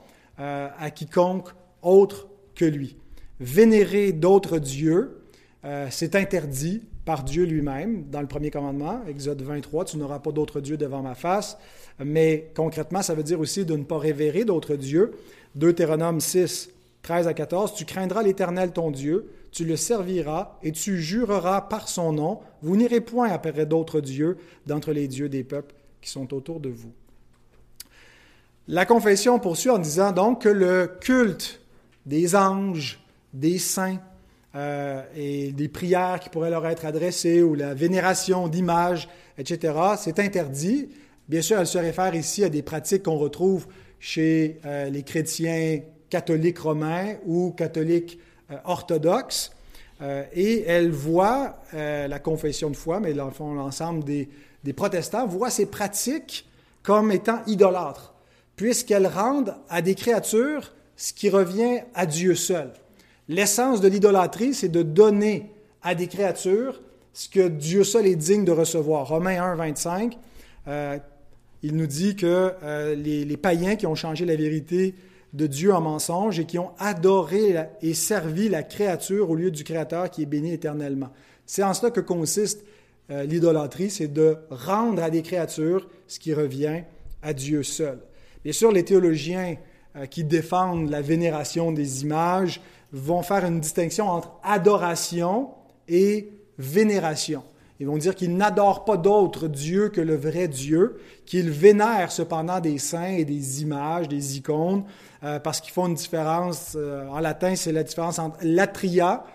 euh, 0.41 0.67
à 0.77 0.91
quiconque 0.91 1.51
autre 1.81 2.27
que 2.53 2.65
lui. 2.65 2.97
Vénérer 3.39 4.11
d'autres 4.11 4.59
dieux, 4.59 5.21
euh, 5.63 5.87
c'est 5.89 6.15
interdit 6.15 6.83
par 7.05 7.23
Dieu 7.23 7.45
lui-même 7.45 8.03
dans 8.11 8.19
le 8.19 8.27
premier 8.27 8.51
commandement, 8.51 8.99
Exode 9.07 9.41
23, 9.41 9.85
tu 9.85 9.95
n'auras 9.95 10.19
pas 10.19 10.33
d'autres 10.33 10.59
dieux 10.59 10.75
devant 10.75 11.01
ma 11.01 11.15
face, 11.15 11.57
mais 12.03 12.51
concrètement 12.57 13.01
ça 13.01 13.15
veut 13.15 13.23
dire 13.23 13.39
aussi 13.39 13.63
de 13.63 13.77
ne 13.77 13.85
pas 13.85 13.99
révérer 13.99 14.43
d'autres 14.43 14.75
dieux. 14.75 15.13
Deutéronome 15.55 16.19
6, 16.19 16.72
13 17.03 17.27
à 17.27 17.33
14, 17.33 17.75
Tu 17.75 17.85
craindras 17.85 18.23
l'Éternel 18.23 18.71
ton 18.71 18.89
Dieu, 18.89 19.29
tu 19.51 19.65
le 19.65 19.75
serviras 19.75 20.57
et 20.63 20.71
tu 20.71 20.99
jureras 20.99 21.61
par 21.61 21.87
son 21.87 22.13
nom. 22.13 22.39
Vous 22.61 22.75
n'irez 22.75 23.01
point 23.01 23.29
après 23.29 23.65
d'autres 23.65 24.01
dieux 24.01 24.37
d'entre 24.65 24.93
les 24.93 25.07
dieux 25.07 25.29
des 25.29 25.43
peuples 25.43 25.75
qui 26.01 26.09
sont 26.09 26.33
autour 26.33 26.59
de 26.59 26.69
vous. 26.69 26.91
La 28.67 28.85
confession 28.85 29.37
poursuit 29.39 29.69
en 29.69 29.77
disant 29.77 30.13
donc 30.13 30.43
que 30.43 30.49
le 30.49 30.89
culte 31.01 31.59
des 32.05 32.35
anges, 32.35 32.99
des 33.33 33.59
saints 33.59 33.99
euh, 34.55 35.03
et 35.15 35.51
des 35.51 35.67
prières 35.67 36.21
qui 36.21 36.29
pourraient 36.29 36.49
leur 36.49 36.65
être 36.65 36.85
adressées 36.85 37.43
ou 37.43 37.53
la 37.53 37.73
vénération 37.73 38.47
d'images, 38.47 39.09
etc., 39.37 39.73
c'est 39.97 40.19
interdit. 40.19 40.89
Bien 41.27 41.41
sûr, 41.41 41.59
elle 41.59 41.67
se 41.67 41.77
réfère 41.77 42.15
ici 42.15 42.45
à 42.45 42.49
des 42.49 42.61
pratiques 42.61 43.03
qu'on 43.03 43.17
retrouve 43.17 43.67
chez 43.99 44.59
euh, 44.65 44.89
les 44.89 45.03
chrétiens 45.03 45.81
catholique 46.13 46.59
romain 46.59 47.15
ou 47.25 47.49
catholique 47.57 48.19
euh, 48.51 48.57
orthodoxe. 48.65 49.51
Euh, 50.03 50.23
et 50.33 50.63
elle 50.67 50.91
voit 50.91 51.57
euh, 51.73 52.07
la 52.07 52.19
confession 52.19 52.69
de 52.69 52.75
foi, 52.75 52.99
mais 52.99 53.13
l'ensemble 53.13 54.03
des, 54.03 54.29
protestants 54.75 55.25
voient 55.25 55.49
ces 55.49 55.65
pratiques 55.65 56.47
comme 56.83 57.11
étant 57.11 57.39
idolâtres, 57.47 58.13
puisqu'elles 58.55 59.07
rendent 59.07 59.55
à 59.69 59.81
des 59.81 59.95
créatures 59.95 60.73
ce 60.97 61.13
qui 61.13 61.31
revient 61.31 61.79
à 61.95 62.05
Dieu 62.05 62.35
seul. 62.35 62.71
L'essence 63.27 63.81
de 63.81 63.87
l'idolâtrie, 63.87 64.53
c'est 64.53 64.69
de 64.69 64.83
donner 64.83 65.51
à 65.81 65.95
des 65.95 66.07
créatures 66.07 66.79
ce 67.13 67.27
que 67.27 67.47
Dieu 67.47 67.83
seul 67.83 68.05
est 68.05 68.15
digne 68.15 68.45
de 68.45 68.51
recevoir. 68.51 69.07
Romains 69.07 69.41
1, 69.41 69.55
25, 69.55 70.17
il 71.63 71.75
nous 71.75 71.87
dit 71.87 72.15
que 72.15 72.53
les, 72.95 73.37
païens 73.37 73.75
qui 73.75 73.87
ont 73.87 73.95
changé 73.95 74.25
la 74.25 74.35
vérité 74.35 74.93
de 75.33 75.47
Dieu 75.47 75.73
en 75.73 75.81
mensonge 75.81 76.39
et 76.39 76.45
qui 76.45 76.59
ont 76.59 76.71
adoré 76.77 77.55
et 77.81 77.93
servi 77.93 78.49
la 78.49 78.63
créature 78.63 79.29
au 79.29 79.35
lieu 79.35 79.51
du 79.51 79.63
Créateur 79.63 80.09
qui 80.09 80.21
est 80.21 80.27
béni 80.27 80.53
éternellement. 80.53 81.09
C'est 81.45 81.63
en 81.63 81.73
cela 81.73 81.91
que 81.91 81.99
consiste 81.99 82.63
euh, 83.11 83.23
l'idolâtrie, 83.23 83.89
c'est 83.89 84.07
de 84.07 84.37
rendre 84.49 85.03
à 85.03 85.09
des 85.09 85.21
créatures 85.21 85.87
ce 86.07 86.19
qui 86.19 86.33
revient 86.33 86.83
à 87.21 87.33
Dieu 87.33 87.63
seul. 87.63 87.99
Bien 88.43 88.53
sûr, 88.53 88.71
les 88.71 88.85
théologiens 88.85 89.55
euh, 89.95 90.05
qui 90.05 90.23
défendent 90.23 90.89
la 90.89 91.01
vénération 91.01 91.71
des 91.71 92.03
images 92.03 92.61
vont 92.91 93.23
faire 93.23 93.45
une 93.45 93.59
distinction 93.59 94.07
entre 94.07 94.31
adoration 94.43 95.49
et 95.87 96.29
vénération. 96.57 97.43
Ils 97.79 97.87
vont 97.87 97.97
dire 97.97 98.15
qu'ils 98.15 98.35
n'adorent 98.37 98.85
pas 98.85 98.97
d'autre 98.97 99.47
Dieu 99.47 99.89
que 99.89 99.99
le 99.99 100.15
vrai 100.15 100.47
Dieu, 100.47 100.97
qu'ils 101.25 101.49
vénèrent 101.49 102.11
cependant 102.11 102.59
des 102.59 102.77
saints 102.77 103.15
et 103.17 103.25
des 103.25 103.61
images, 103.61 104.07
des 104.07 104.37
icônes, 104.37 104.83
euh, 105.23 105.39
parce 105.39 105.59
qu'ils 105.59 105.73
font 105.73 105.87
une 105.87 105.95
différence. 105.95 106.73
Euh, 106.75 107.07
en 107.07 107.19
latin, 107.19 107.55
c'est 107.55 107.71
la 107.71 107.83
différence 107.83 108.19
entre 108.19 108.37
latria, 108.43 109.25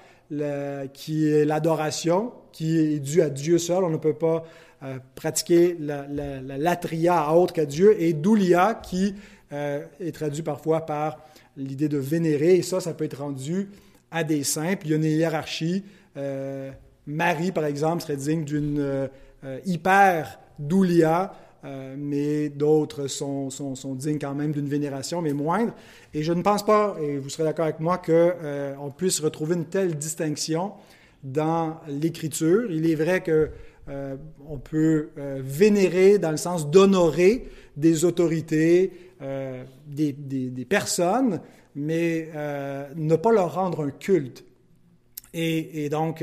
qui 0.92 1.26
est 1.26 1.46
l'adoration, 1.46 2.32
qui 2.52 2.78
est 2.78 2.98
due 2.98 3.22
à 3.22 3.30
Dieu 3.30 3.56
seul. 3.58 3.82
On 3.82 3.90
ne 3.90 3.96
peut 3.96 4.14
pas 4.14 4.44
euh, 4.82 4.98
pratiquer 5.14 5.76
la, 5.80 6.06
latria 6.06 7.20
à 7.20 7.32
autre 7.32 7.54
qu'à 7.54 7.64
Dieu, 7.64 8.00
et 8.00 8.12
doulia, 8.12 8.74
qui 8.74 9.14
est 9.50 10.14
traduit 10.14 10.42
parfois 10.42 10.84
par 10.84 11.18
l'idée 11.56 11.88
de 11.88 11.96
vénérer, 11.96 12.56
et 12.56 12.62
ça, 12.62 12.80
ça 12.80 12.92
peut 12.92 13.04
être 13.04 13.22
rendu 13.22 13.70
à 14.10 14.22
des 14.22 14.44
saints. 14.44 14.76
Puis 14.76 14.90
il 14.90 14.92
y 14.92 14.94
a 14.94 14.96
une 14.98 15.04
hiérarchie. 15.04 15.84
Marie, 17.08 17.50
par 17.50 17.64
exemple, 17.64 18.02
serait 18.02 18.16
digne 18.16 18.44
d'une 18.44 19.08
hyper 19.64 20.38
doulia 20.58 21.32
euh, 21.64 21.96
mais 21.98 22.50
d'autres 22.50 23.08
sont, 23.08 23.50
sont, 23.50 23.94
dignes 23.96 24.20
quand 24.20 24.34
même 24.34 24.52
d'une 24.52 24.68
vénération, 24.68 25.20
mais 25.20 25.32
moindre. 25.32 25.74
Et 26.14 26.22
je 26.22 26.32
ne 26.32 26.42
pense 26.42 26.64
pas, 26.64 26.96
et 27.00 27.18
vous 27.18 27.28
serez 27.28 27.42
d'accord 27.42 27.64
avec 27.64 27.80
moi, 27.80 27.98
qu'on 27.98 28.12
euh, 28.12 28.90
puisse 28.96 29.18
retrouver 29.20 29.56
une 29.56 29.64
telle 29.64 29.96
distinction 29.96 30.72
dans 31.24 31.80
l'Écriture. 31.88 32.70
Il 32.70 32.88
est 32.88 32.94
vrai 32.94 33.22
que 33.22 33.50
euh, 33.88 34.16
on 34.48 34.58
peut 34.58 35.08
vénérer 35.16 36.18
dans 36.18 36.30
le 36.30 36.36
sens 36.36 36.70
d'honorer 36.70 37.48
des 37.76 38.04
autorités, 38.04 38.92
des, 39.86 40.12
des, 40.12 40.64
personnes, 40.64 41.40
mais 41.74 42.28
ne 42.94 43.16
pas 43.16 43.32
leur 43.32 43.54
rendre 43.54 43.84
un 43.86 43.90
culte. 43.90 44.44
Et 45.32 45.88
donc, 45.88 46.22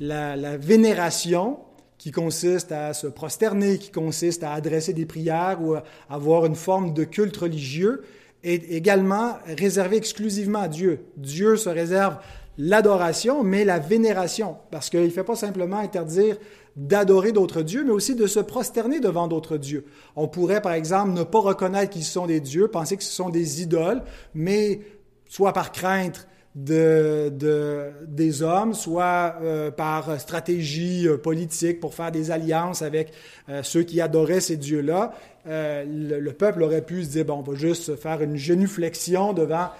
la, 0.00 0.56
vénération, 0.56 1.58
qui 1.98 2.10
consiste 2.10 2.72
à 2.72 2.94
se 2.94 3.06
prosterner, 3.06 3.78
qui 3.78 3.90
consiste 3.90 4.42
à 4.42 4.52
adresser 4.52 4.94
des 4.94 5.04
prières 5.04 5.58
ou 5.62 5.74
à 5.74 5.84
avoir 6.08 6.46
une 6.46 6.54
forme 6.54 6.94
de 6.94 7.04
culte 7.04 7.36
religieux, 7.36 8.02
est 8.42 8.70
également 8.70 9.36
réservé 9.46 9.96
exclusivement 9.96 10.60
à 10.60 10.68
Dieu. 10.68 11.00
Dieu 11.18 11.56
se 11.56 11.68
réserve 11.68 12.16
l'adoration, 12.56 13.42
mais 13.44 13.64
la 13.64 13.78
vénération, 13.78 14.56
parce 14.70 14.88
qu'il 14.88 15.02
ne 15.02 15.10
fait 15.10 15.24
pas 15.24 15.36
simplement 15.36 15.78
interdire 15.78 16.38
d'adorer 16.76 17.32
d'autres 17.32 17.62
dieux, 17.62 17.84
mais 17.84 17.90
aussi 17.90 18.14
de 18.14 18.26
se 18.26 18.40
prosterner 18.40 19.00
devant 19.00 19.28
d'autres 19.28 19.58
dieux. 19.58 19.84
On 20.16 20.28
pourrait, 20.28 20.62
par 20.62 20.72
exemple, 20.72 21.10
ne 21.10 21.22
pas 21.22 21.40
reconnaître 21.40 21.90
qu'ils 21.90 22.04
sont 22.04 22.26
des 22.26 22.40
dieux, 22.40 22.68
penser 22.68 22.96
que 22.96 23.04
ce 23.04 23.12
sont 23.12 23.28
des 23.28 23.60
idoles, 23.60 24.02
mais 24.34 24.80
soit 25.28 25.52
par 25.52 25.72
crainte 25.72 26.26
de, 26.54 27.32
de, 27.32 27.90
des 28.06 28.42
hommes, 28.42 28.74
soit 28.74 29.36
euh, 29.40 29.70
par 29.70 30.20
stratégie 30.20 31.06
euh, 31.06 31.16
politique 31.16 31.78
pour 31.78 31.94
faire 31.94 32.10
des 32.10 32.30
alliances 32.30 32.82
avec 32.82 33.12
euh, 33.48 33.62
ceux 33.62 33.82
qui 33.82 34.00
adoraient 34.00 34.40
ces 34.40 34.56
dieux-là. 34.56 35.12
Le, 35.46 36.30
peuple 36.32 36.62
aurait 36.62 36.82
pu 36.82 37.04
se 37.04 37.10
dire, 37.10 37.24
bon, 37.24 37.38
on 37.38 37.42
va 37.42 37.56
juste 37.56 37.96
faire 37.96 38.22
une 38.22 38.36
genuflexion 38.36 39.32
devant 39.32 39.70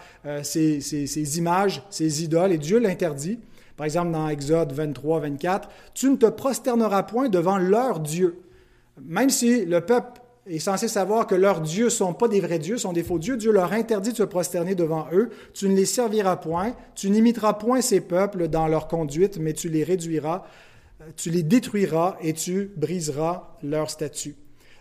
ces, 0.42 0.80
ces, 0.80 1.06
ces, 1.06 1.38
images, 1.38 1.82
ces 1.90 2.24
idoles, 2.24 2.52
et 2.52 2.58
Dieu 2.58 2.78
l'interdit. 2.78 3.38
Par 3.76 3.84
exemple, 3.84 4.10
dans 4.10 4.26
Exode 4.28 4.72
23, 4.72 5.20
24, 5.20 5.68
tu 5.92 6.08
ne 6.08 6.16
te 6.16 6.26
prosterneras 6.26 7.02
point 7.02 7.28
devant 7.28 7.58
leur 7.58 8.00
Dieu. 8.00 8.40
Même 9.02 9.28
si 9.28 9.66
le 9.66 9.82
peuple 9.82 10.19
est 10.46 10.58
censé 10.58 10.88
savoir 10.88 11.26
que 11.26 11.34
leurs 11.34 11.60
dieux 11.60 11.86
ne 11.86 11.90
sont 11.90 12.14
pas 12.14 12.28
des 12.28 12.40
vrais 12.40 12.58
dieux, 12.58 12.78
sont 12.78 12.92
des 12.92 13.02
faux 13.02 13.18
dieux. 13.18 13.36
Dieu 13.36 13.52
leur 13.52 13.72
interdit 13.72 14.12
de 14.12 14.16
se 14.16 14.22
prosterner 14.22 14.74
devant 14.74 15.06
eux. 15.12 15.30
Tu 15.54 15.68
ne 15.68 15.76
les 15.76 15.84
serviras 15.84 16.36
point, 16.36 16.74
tu 16.94 17.10
n'imiteras 17.10 17.54
point 17.54 17.80
ces 17.80 18.00
peuples 18.00 18.48
dans 18.48 18.66
leur 18.66 18.88
conduite, 18.88 19.38
mais 19.38 19.52
tu 19.52 19.68
les 19.68 19.84
réduiras, 19.84 20.44
tu 21.16 21.30
les 21.30 21.42
détruiras 21.42 22.16
et 22.20 22.32
tu 22.32 22.72
briseras 22.76 23.56
leur 23.62 23.90
statut. 23.90 24.36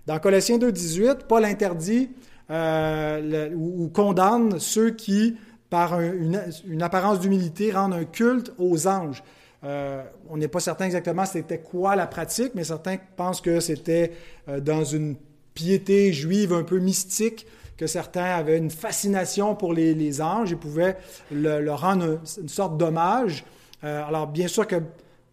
Dans 0.08 0.18
Colossiens 0.20 0.58
2.18, 0.58 1.28
Paul 1.28 1.46
interdit 1.46 2.10
euh, 2.50 3.51
ou, 3.54 3.89
condamne 3.89 4.60
ceux 4.60 4.92
qui, 4.92 5.38
par 5.70 6.00
une, 6.00 6.82
apparence 6.82 7.20
d'humilité, 7.20 7.72
rendent 7.72 7.94
un 7.94 8.06
culte 8.06 8.54
aux 8.58 8.88
anges. 8.88 9.24
Euh, 9.63 10.01
on 10.30 10.38
n'est 10.38 10.48
pas 10.48 10.62
certain 10.62 10.86
exactement 10.86 11.25
c'était 11.25 11.60
quoi 11.60 11.98
la 11.98 12.08
pratique, 12.08 12.54
mais 12.56 12.63
certains 12.63 12.96
pensent 13.18 13.42
que 13.42 13.60
c'était 13.60 14.13
euh, 14.48 14.62
dans 14.62 14.86
une 14.86 15.18
piété 15.60 16.13
juive 16.13 16.54
un 16.54 16.63
peu 16.63 16.80
mystique, 16.80 17.46
que 17.75 17.86
certains 17.86 18.24
avaient 18.24 18.58
une 18.58 18.72
fascination 18.72 19.56
pour 19.56 19.74
les, 19.74 20.22
anges 20.22 20.54
et 20.54 20.56
pouvaient 20.56 20.96
leur 21.32 21.82
rendre 21.82 22.20
une, 22.39 22.48
sorte 22.48 22.78
d'hommage. 22.78 23.44
Euh, 23.84 24.08
alors, 24.08 24.28
bien 24.28 24.48
sûr 24.48 24.66
que 24.68 24.78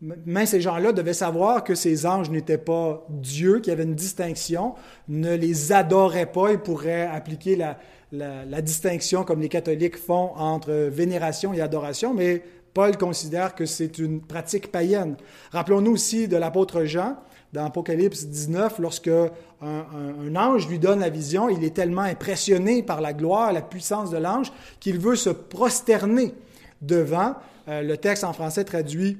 même 0.00 0.46
ces 0.46 0.60
gens-là 0.60 0.92
devaient 0.92 1.14
savoir 1.14 1.62
que 1.62 1.76
ces 1.76 2.06
anges 2.06 2.28
n'étaient 2.28 2.58
pas 2.58 3.06
Dieu, 3.08 3.60
qu'il 3.60 3.70
y 3.70 3.72
avait 3.72 3.84
une 3.84 3.94
distinction, 3.94 4.74
ne 5.08 5.34
les 5.34 5.72
adoraient 5.72 6.30
pas 6.30 6.48
et 6.48 6.58
pourraient 6.58 7.06
appliquer 7.06 7.54
la, 7.54 7.78
la, 8.12 8.62
distinction 8.62 9.22
comme 9.22 9.40
les 9.40 9.48
catholiques 9.48 9.96
font 9.96 10.32
entre 10.36 10.72
vénération 10.72 11.54
et 11.54 11.60
adoration, 11.60 12.14
mais 12.14 12.42
Paul 12.74 12.96
considère 12.98 13.54
que 13.54 13.64
c'est 13.64 13.98
une 13.98 14.20
pratique 14.20 14.70
païenne. 14.70 15.16
Rappelons-nous 15.52 15.92
aussi 15.92 16.28
de 16.28 16.36
l'apôtre 16.36 16.84
Jean, 16.84 17.16
dans 17.56 17.64
Apocalypse 17.64 18.26
19, 18.26 18.78
lorsque 18.80 19.08
un, 19.08 20.36
ange 20.36 20.68
lui 20.68 20.78
donne 20.78 21.00
la 21.00 21.08
vision, 21.08 21.48
il 21.48 21.64
est 21.64 21.74
tellement 21.74 22.02
impressionné 22.02 22.82
par 22.82 23.00
la 23.00 23.14
gloire, 23.14 23.50
la 23.52 23.62
puissance 23.62 24.10
de 24.10 24.18
l'ange, 24.18 24.52
qu'il 24.78 24.98
veut 24.98 25.16
se 25.16 25.30
prosterner 25.30 26.34
devant. 26.82 27.34
Euh, 27.68 27.80
le 27.80 27.96
texte 27.96 28.24
en 28.24 28.34
français 28.34 28.64
traduit 28.64 29.16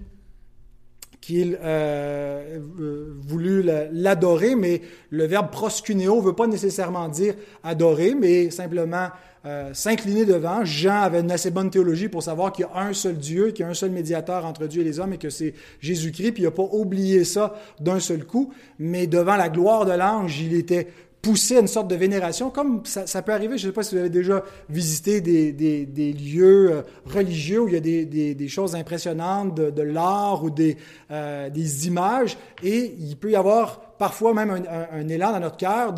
qu'il 1.22 1.58
euh, 1.62 2.58
euh 2.78 3.14
voulut 3.26 3.64
l'adorer, 3.90 4.54
mais 4.54 4.82
le 5.08 5.24
verbe 5.24 5.50
proscunéo 5.50 6.16
ne 6.16 6.26
veut 6.26 6.34
pas 6.34 6.46
nécessairement 6.46 7.08
dire 7.08 7.34
adorer, 7.64 8.14
mais 8.14 8.50
simplement 8.50 9.08
euh, 9.46 9.72
s'incliner 9.74 10.24
devant. 10.24 10.64
Jean 10.64 11.02
avait 11.02 11.20
une 11.20 11.30
assez 11.30 11.52
bonne 11.52 11.70
théologie 11.70 12.08
pour 12.08 12.20
savoir 12.20 12.52
qu'il 12.52 12.66
y 12.66 12.68
a 12.68 12.80
un 12.82 12.92
seul 12.92 13.16
Dieu, 13.16 13.52
qu'il 13.52 13.60
y 13.60 13.62
a 13.62 13.68
un 13.68 13.74
seul 13.74 13.90
médiateur 13.90 14.44
entre 14.44 14.66
Dieu 14.66 14.80
et 14.82 14.84
les 14.84 14.98
hommes 14.98 15.12
et 15.12 15.18
que 15.18 15.30
c'est 15.30 15.54
Jésus-Christ, 15.80 16.32
puis 16.32 16.42
il 16.42 16.46
n'a 16.46 16.50
pas 16.50 16.68
oublié 16.72 17.22
ça 17.22 17.54
d'un 17.78 18.00
seul 18.00 18.24
coup, 18.24 18.52
mais 18.80 19.06
devant 19.06 19.36
la 19.36 19.48
gloire 19.48 19.86
de 19.86 19.92
l'ange, 19.92 20.40
il 20.40 20.54
était 20.54 20.88
poussé 21.22 21.56
à 21.56 21.60
une 21.60 21.66
sorte 21.66 21.88
de 21.88 21.96
vénération, 21.96 22.50
comme 22.50 22.82
ça, 22.84 23.22
peut 23.22 23.32
arriver, 23.32 23.58
je 23.58 23.66
ne 23.66 23.72
sais 23.72 23.74
pas 23.74 23.82
si 23.82 23.94
vous 23.94 24.00
avez 24.00 24.10
déjà 24.10 24.44
visité 24.68 25.20
des, 25.20 26.12
lieux 26.12 26.70
euh, 26.70 26.82
religieux 27.04 27.62
où 27.62 27.68
il 27.68 27.74
y 27.74 27.76
a 27.76 28.34
des, 28.34 28.48
choses 28.48 28.76
impressionnantes 28.76 29.54
de, 29.54 29.82
l'art 29.82 30.44
ou 30.44 30.50
des, 30.50 30.76
euh, 31.10 31.50
des 31.50 31.88
images, 31.88 32.38
et 32.62 32.94
il 32.98 33.16
peut 33.16 33.32
y 33.32 33.36
avoir 33.36 33.80
parfois 33.98 34.34
même 34.34 34.50
un, 34.50 35.08
élan 35.08 35.32
dans 35.32 35.40
notre 35.40 35.56
cœur 35.56 35.94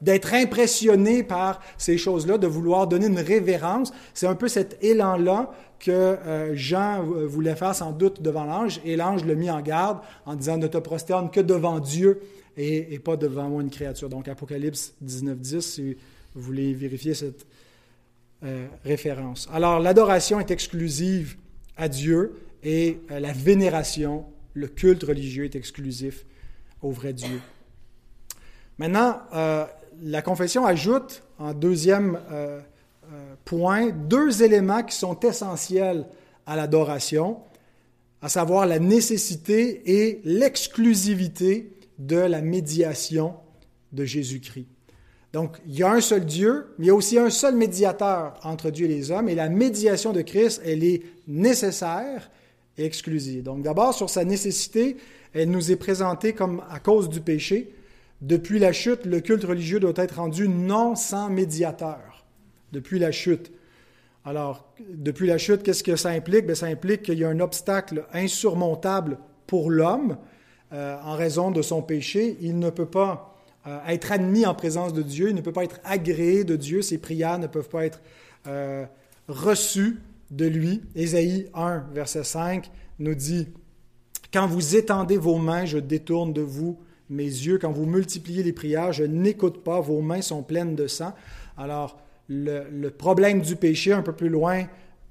d'être 0.00 0.34
impressionné 0.34 1.22
par 1.24 1.60
ces 1.76 1.98
choses-là, 1.98 2.38
de 2.38 2.46
vouloir 2.46 2.86
donner 2.86 3.06
une 3.06 3.18
révérence. 3.18 3.92
C'est 4.14 4.26
un 4.26 4.36
peu 4.36 4.48
cet 4.48 4.82
élan-là 4.82 5.50
que 5.78 5.90
euh, 5.90 6.52
Jean 6.54 7.02
voulait 7.02 7.56
faire 7.56 7.74
sans 7.74 7.92
doute 7.92 8.22
devant 8.22 8.44
l'ange, 8.44 8.80
et 8.84 8.96
l'ange 8.96 9.24
le 9.24 9.34
mit 9.34 9.50
en 9.50 9.60
garde 9.60 9.98
en 10.26 10.36
disant 10.36 10.56
ne 10.58 10.66
te 10.68 10.78
prosterne 10.78 11.30
que 11.30 11.40
devant 11.40 11.80
Dieu 11.80 12.20
et, 12.60 12.98
pas 12.98 13.16
devant 13.16 13.48
moi 13.48 13.62
une 13.62 13.70
créature. 13.70 14.08
Donc 14.08 14.28
Apocalypse 14.28 14.94
19, 15.00 15.38
10, 15.38 15.60
si 15.60 15.96
vous 16.34 16.42
voulez 16.42 16.74
vérifier 16.74 17.14
cette 17.14 17.46
euh, 18.44 18.66
référence. 18.84 19.48
Alors 19.52 19.80
l'adoration 19.80 20.40
est 20.40 20.50
exclusive 20.50 21.36
à 21.76 21.88
Dieu 21.88 22.38
et 22.62 23.00
euh, 23.10 23.20
la 23.20 23.32
vénération, 23.32 24.26
le 24.54 24.68
culte 24.68 25.04
religieux 25.04 25.44
est 25.44 25.56
exclusif 25.56 26.24
au 26.82 26.90
vrai 26.90 27.12
Dieu. 27.12 27.40
Maintenant, 28.78 29.20
euh, 29.34 29.64
la 30.02 30.22
confession 30.22 30.64
ajoute 30.64 31.22
en 31.38 31.52
deuxième 31.52 32.18
point 33.44 33.90
deux 33.90 34.42
éléments 34.42 34.82
qui 34.82 34.94
sont 34.94 35.18
essentiels 35.20 36.06
à 36.46 36.56
l'adoration, 36.56 37.38
à 38.22 38.28
savoir 38.28 38.66
la 38.66 38.78
nécessité 38.78 39.82
et 39.84 40.20
l'exclusivité 40.24 41.70
de 42.00 42.16
la 42.16 42.40
médiation 42.40 43.34
de 43.92 44.04
Jésus-Christ. 44.04 44.66
Donc, 45.32 45.58
il 45.66 45.78
y 45.78 45.82
a 45.84 45.92
un 45.92 46.00
seul 46.00 46.24
Dieu, 46.24 46.66
mais 46.78 46.86
il 46.86 46.88
y 46.88 46.90
a 46.90 46.94
aussi 46.94 47.18
un 47.18 47.30
seul 47.30 47.54
médiateur 47.54 48.40
entre 48.42 48.70
Dieu 48.70 48.86
et 48.86 48.88
les 48.88 49.12
hommes, 49.12 49.28
et 49.28 49.36
la 49.36 49.48
médiation 49.48 50.12
de 50.12 50.22
Christ, 50.22 50.60
elle 50.64 50.82
est 50.82 51.02
nécessaire 51.28 52.30
et 52.76 52.84
exclusive. 52.84 53.44
Donc, 53.44 53.62
d'abord, 53.62 53.94
sur 53.94 54.10
sa 54.10 54.24
nécessité, 54.24 54.96
elle 55.32 55.50
nous 55.50 55.70
est 55.70 55.76
présentée 55.76 56.32
comme 56.32 56.62
à 56.68 56.80
cause 56.80 57.08
du 57.08 57.20
péché. 57.20 57.74
Depuis 58.22 58.58
la 58.58 58.72
chute, 58.72 59.04
le 59.04 59.20
culte 59.20 59.44
religieux 59.44 59.78
doit 59.78 59.92
être 59.96 60.16
rendu 60.16 60.48
non 60.48 60.96
sans 60.96 61.30
médiateur. 61.30 62.24
Depuis 62.72 62.98
la 62.98 63.12
chute. 63.12 63.52
Alors, 64.24 64.72
depuis 64.88 65.26
la 65.26 65.38
chute, 65.38 65.62
qu'est-ce 65.62 65.84
que 65.84 65.96
ça 65.96 66.10
implique? 66.10 66.46
Bien, 66.46 66.54
ça 66.54 66.66
implique 66.66 67.02
qu'il 67.02 67.18
y 67.18 67.24
a 67.24 67.28
un 67.28 67.40
obstacle 67.40 68.04
insurmontable 68.12 69.18
pour 69.46 69.70
l'homme 69.70 70.16
euh, 70.72 70.96
en 71.02 71.14
raison 71.14 71.50
de 71.50 71.62
son 71.62 71.82
péché. 71.82 72.36
Il 72.40 72.58
ne 72.58 72.70
peut 72.70 72.86
pas 72.86 73.36
euh, 73.66 73.78
être 73.88 74.12
admis 74.12 74.46
en 74.46 74.54
présence 74.54 74.92
de 74.92 75.02
Dieu, 75.02 75.28
il 75.28 75.34
ne 75.34 75.40
peut 75.40 75.52
pas 75.52 75.64
être 75.64 75.80
agréé 75.84 76.44
de 76.44 76.56
Dieu, 76.56 76.82
ses 76.82 76.98
prières 76.98 77.38
ne 77.38 77.46
peuvent 77.46 77.68
pas 77.68 77.84
être 77.84 78.00
euh, 78.46 78.86
reçues 79.28 80.00
de 80.30 80.46
lui. 80.46 80.82
Ésaïe 80.94 81.48
1, 81.54 81.86
verset 81.92 82.24
5 82.24 82.70
nous 82.98 83.14
dit 83.14 83.48
quand 84.32 84.46
vous 84.46 84.76
étendez 84.76 85.16
vos 85.16 85.38
mains, 85.38 85.64
je 85.64 85.78
détourne 85.78 86.32
de 86.32 86.40
vous 86.40 86.78
mes 87.08 87.24
yeux. 87.24 87.58
Quand 87.58 87.72
vous 87.72 87.86
multipliez 87.86 88.42
les 88.42 88.52
prières, 88.52 88.92
je 88.92 89.02
n'écoute 89.02 89.64
pas. 89.64 89.80
Vos 89.80 90.00
mains 90.00 90.22
sont 90.22 90.44
pleines 90.44 90.76
de 90.76 90.86
sang. 90.86 91.12
Alors, 91.56 91.98
le, 92.28 92.88
problème 92.90 93.40
du 93.40 93.56
péché, 93.56 93.92
un 93.92 94.02
peu 94.02 94.12
plus 94.12 94.28
loin, 94.28 94.66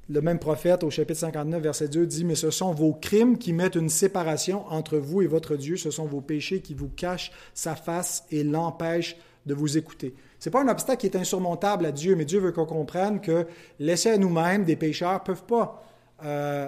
le 0.09 0.21
même 0.21 0.39
prophète 0.39 0.83
au 0.83 0.89
chapitre 0.89 1.19
59, 1.19 1.61
verset 1.61 1.87
2 1.87 2.07
dit, 2.07 2.25
Mais 2.25 2.35
ce 2.35 2.49
sont 2.49 2.73
vos 2.73 2.93
crimes 2.93 3.37
qui 3.37 3.53
mettent 3.53 3.75
une 3.75 3.89
séparation 3.89 4.65
entre 4.69 4.97
vous 4.97 5.21
et 5.21 5.27
votre 5.27 5.55
Dieu, 5.55 5.77
ce 5.77 5.91
sont 5.91 6.05
vos 6.05 6.21
péchés 6.21 6.61
qui 6.61 6.73
vous 6.73 6.89
cachent 6.89 7.31
sa 7.53 7.75
face 7.75 8.25
et 8.31 8.43
l'empêchent 8.43 9.17
de 9.45 9.53
vous 9.53 9.77
écouter. 9.77 10.15
Ce 10.39 10.49
n'est 10.49 10.51
pas 10.51 10.63
un 10.63 10.67
obstacle 10.67 11.01
qui 11.01 11.07
est 11.07 11.15
insurmontable 11.15 11.85
à 11.85 11.91
Dieu, 11.91 12.15
mais 12.15 12.25
Dieu 12.25 12.39
veut 12.39 12.51
qu'on 12.51 12.65
comprenne 12.65 13.21
que 13.21 13.45
laisser 13.77 14.09
à 14.09 14.17
nous-mêmes, 14.17 14.65
des 14.65 14.75
pécheurs, 14.75 15.13
ne 15.13 15.25
peuvent 15.25 15.43
pas 15.43 15.83
euh, 16.25 16.67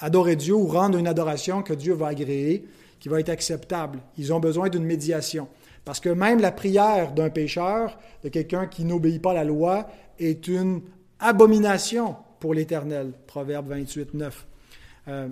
adorer 0.00 0.34
Dieu 0.34 0.54
ou 0.54 0.66
rendre 0.66 0.98
une 0.98 1.06
adoration 1.06 1.62
que 1.62 1.74
Dieu 1.74 1.94
va 1.94 2.08
agréer, 2.08 2.66
qui 2.98 3.08
va 3.08 3.20
être 3.20 3.30
acceptable. 3.30 4.00
Ils 4.18 4.32
ont 4.32 4.40
besoin 4.40 4.68
d'une 4.68 4.84
médiation. 4.84 5.46
Parce 5.84 6.00
que 6.00 6.08
même 6.08 6.40
la 6.40 6.50
prière 6.50 7.12
d'un 7.12 7.30
pécheur, 7.30 7.98
de 8.24 8.30
quelqu'un 8.30 8.66
qui 8.66 8.84
n'obéit 8.84 9.22
pas 9.22 9.30
à 9.30 9.34
la 9.34 9.44
loi, 9.44 9.86
est 10.18 10.48
une 10.48 10.80
abomination 11.20 12.16
pour 12.40 12.54
l'Éternel. 12.54 13.12
Proverbe 13.26 13.68
28, 13.68 14.14
9. 14.14 14.46
Euh, 15.08 15.28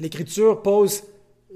L'Écriture 0.00 0.62
pose 0.62 1.04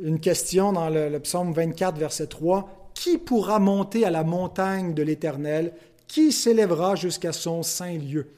une 0.01 0.21
question 0.21 0.73
dans 0.73 0.89
le, 0.89 1.19
psaume 1.19 1.53
24, 1.53 1.99
verset 1.99 2.27
3. 2.27 2.91
Qui 2.95 3.19
pourra 3.19 3.59
monter 3.59 4.05
à 4.05 4.11
la 4.11 4.25
montagne 4.25 4.95
de 4.95 5.03
l'Éternel? 5.03 5.73
Qui 6.07 6.33
s'élèvera 6.33 6.95
jusqu'à 6.95 7.33
son 7.33 7.63
saint 7.63 7.99
lieu? 7.99 8.29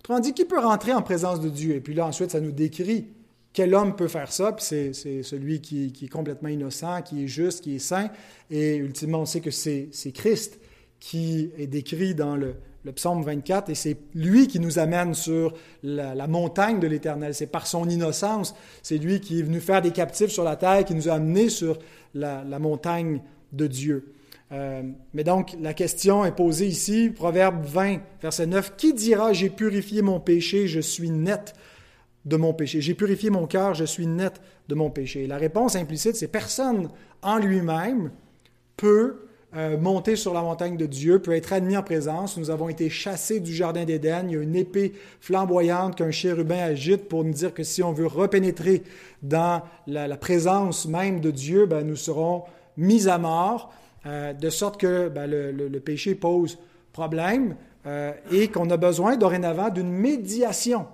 Autrement 0.00 0.20
dit, 0.20 0.32
qui 0.32 0.44
peut 0.44 0.58
rentrer 0.58 0.92
en 0.92 1.02
présence 1.02 1.40
de 1.40 1.48
Dieu? 1.48 1.74
Et 1.74 1.80
puis 1.80 1.94
là, 1.94 2.06
ensuite, 2.06 2.30
ça 2.32 2.40
nous 2.40 2.52
décrit 2.52 3.06
quel 3.52 3.74
homme 3.74 3.94
peut 3.94 4.08
faire 4.08 4.32
ça? 4.32 4.52
Puis 4.52 4.64
c'est 4.64 5.22
celui 5.22 5.60
qui, 5.60 5.92
qui, 5.92 6.06
est 6.06 6.08
complètement 6.08 6.48
innocent, 6.48 7.02
qui 7.02 7.24
est 7.24 7.28
juste, 7.28 7.62
qui 7.62 7.76
est 7.76 7.80
saint. 7.80 8.10
Et 8.50 8.76
ultimement, 8.76 9.20
on 9.20 9.26
sait 9.26 9.40
que 9.40 9.50
c'est 9.50 9.90
Christ 10.14 10.58
qui 11.00 11.50
est 11.58 11.66
décrit 11.66 12.14
dans 12.14 12.36
le, 12.36 12.54
le 12.84 12.92
psaume 12.92 13.22
24, 13.22 13.70
et 13.70 13.74
c'est 13.74 13.96
lui 14.14 14.48
qui 14.48 14.58
nous 14.58 14.78
amène 14.78 15.14
sur 15.14 15.54
la, 15.82 16.26
montagne 16.26 16.80
de 16.80 16.86
l'Éternel. 16.86 17.34
C'est 17.34 17.46
par 17.46 17.66
son 17.66 17.88
innocence. 17.88 18.54
C'est 18.82 18.98
lui 18.98 19.20
qui 19.20 19.38
est 19.38 19.42
venu 19.42 19.60
faire 19.60 19.82
des 19.82 19.92
captifs 19.92 20.30
sur 20.30 20.44
la 20.44 20.56
terre, 20.56 20.84
qui 20.84 20.94
nous 20.94 21.08
a 21.08 21.14
amenés 21.14 21.48
sur 21.48 21.78
la, 22.14 22.42
la 22.44 22.58
montagne 22.58 23.20
de 23.52 23.66
Dieu. 23.66 24.14
Euh, 24.52 24.82
mais 25.14 25.24
donc, 25.24 25.56
la 25.60 25.74
question 25.74 26.24
est 26.24 26.34
posée 26.34 26.66
ici, 26.66 27.10
Proverbe 27.10 27.64
20, 27.64 28.00
verset 28.20 28.46
9. 28.46 28.76
Qui 28.76 28.92
dira, 28.92 29.32
j'ai 29.32 29.48
purifié 29.48 30.02
mon 30.02 30.20
péché, 30.20 30.68
je 30.68 30.80
suis 30.80 31.10
net 31.10 31.54
de 32.24 32.36
mon 32.36 32.52
péché. 32.52 32.80
J'ai 32.80 32.94
purifié 32.94 33.30
mon 33.30 33.46
cœur, 33.46 33.74
je 33.74 33.84
suis 33.84 34.06
net 34.06 34.40
de 34.68 34.74
mon 34.74 34.90
péché. 34.90 35.26
La 35.26 35.38
réponse 35.38 35.74
implicite, 35.74 36.16
c'est 36.16 36.28
personne 36.28 36.88
en 37.22 37.38
lui-même 37.38 38.10
peut 38.76 39.26
euh, 39.54 39.76
monter 39.76 40.16
sur 40.16 40.32
la 40.32 40.40
montagne 40.40 40.76
de 40.76 40.86
Dieu, 40.86 41.18
peut 41.20 41.32
être 41.32 41.52
admis 41.52 41.76
en 41.76 41.82
présence. 41.82 42.36
Nous 42.36 42.50
avons 42.50 42.68
été 42.68 42.88
chassés 42.88 43.40
du 43.40 43.54
jardin 43.54 43.84
d'Éden. 43.84 44.26
Il 44.28 44.34
y 44.34 44.38
a 44.38 44.42
une 44.42 44.56
épée 44.56 44.94
flamboyante 45.20 45.96
qu'un 45.96 46.10
chérubin 46.10 46.58
agite 46.58 47.08
pour 47.08 47.24
nous 47.24 47.32
dire 47.32 47.52
que 47.52 47.62
si 47.62 47.82
on 47.82 47.92
veut 47.92 48.06
repénétrer 48.06 48.82
dans 49.22 49.62
la, 49.86 50.16
présence 50.16 50.86
même 50.86 51.20
de 51.20 51.30
Dieu, 51.30 51.66
ben, 51.66 51.86
nous 51.86 51.96
serons 51.96 52.44
mis 52.76 53.08
à 53.08 53.18
mort, 53.18 53.72
euh, 54.06 54.32
de 54.32 54.50
sorte 54.50 54.80
que 54.80 55.08
ben, 55.08 55.30
le, 55.30 55.80
péché 55.80 56.14
pose 56.14 56.58
problème 56.92 57.56
euh, 57.86 58.12
et 58.30 58.48
qu'on 58.48 58.70
a 58.70 58.76
besoin 58.76 59.16
dorénavant 59.16 59.68
d'une 59.68 59.90
médiation 59.90 60.86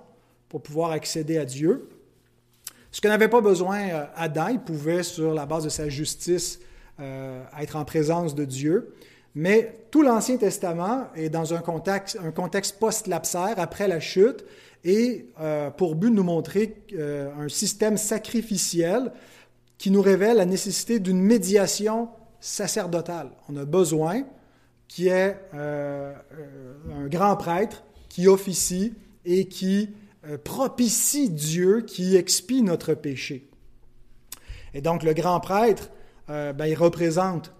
pour 0.47 0.61
pouvoir 0.61 0.91
accéder 0.91 1.37
à 1.37 1.45
Dieu. 1.45 1.89
Ce 2.91 3.01
que 3.01 3.07
n'avait 3.07 3.27
pas 3.27 3.41
besoin 3.41 3.79
euh, 3.89 4.05
Adam, 4.15 4.47
il 4.49 4.59
pouvait, 4.59 5.03
sur 5.03 5.33
la 5.33 5.45
base 5.45 5.63
de 5.63 5.69
sa 5.69 5.89
justice, 5.89 6.59
euh, 6.99 7.43
être 7.59 7.75
en 7.75 7.85
présence 7.85 8.35
de 8.35 8.45
Dieu. 8.45 8.93
Mais 9.35 9.85
tout 9.91 10.01
l'Ancien 10.01 10.37
Testament 10.37 11.07
est 11.15 11.29
dans 11.29 11.53
un 11.53 11.59
contexte, 11.59 12.17
un 12.23 12.31
contexte 12.31 12.79
post-lapsaire, 12.79 13.55
après 13.57 13.87
la 13.87 13.99
chute, 13.99 14.43
et 14.83 15.27
euh, 15.39 15.69
pour 15.69 15.95
but 15.95 16.09
de 16.09 16.15
nous 16.15 16.23
montrer 16.23 16.75
un 17.37 17.49
système 17.49 17.97
sacrificiel 17.97 19.11
qui 19.77 19.91
nous 19.91 20.01
révèle 20.01 20.37
la 20.37 20.45
nécessité 20.45 20.99
d'une 20.99 21.21
médiation 21.21 22.09
sacerdotale. 22.39 23.31
On 23.49 23.57
a 23.57 23.65
besoin 23.65 24.23
qu'il 24.87 25.05
y 25.05 25.07
ait 25.09 25.37
un 25.53 27.07
grand 27.07 27.35
prêtre 27.35 27.83
qui 28.09 28.27
officie 28.27 28.93
et 29.25 29.45
qui 29.45 29.89
euh, 30.27 30.37
propicie 30.37 31.29
Dieu 31.29 31.81
qui 31.81 32.17
expie 32.17 32.61
notre 32.61 32.93
péché. 32.93 33.47
Et 34.73 34.81
donc 34.81 35.03
le 35.03 35.13
grand 35.13 35.39
prêtre, 35.39 35.89
euh, 36.29 36.53
ben, 36.53 36.65
il 36.65 36.75
représente 36.75 37.53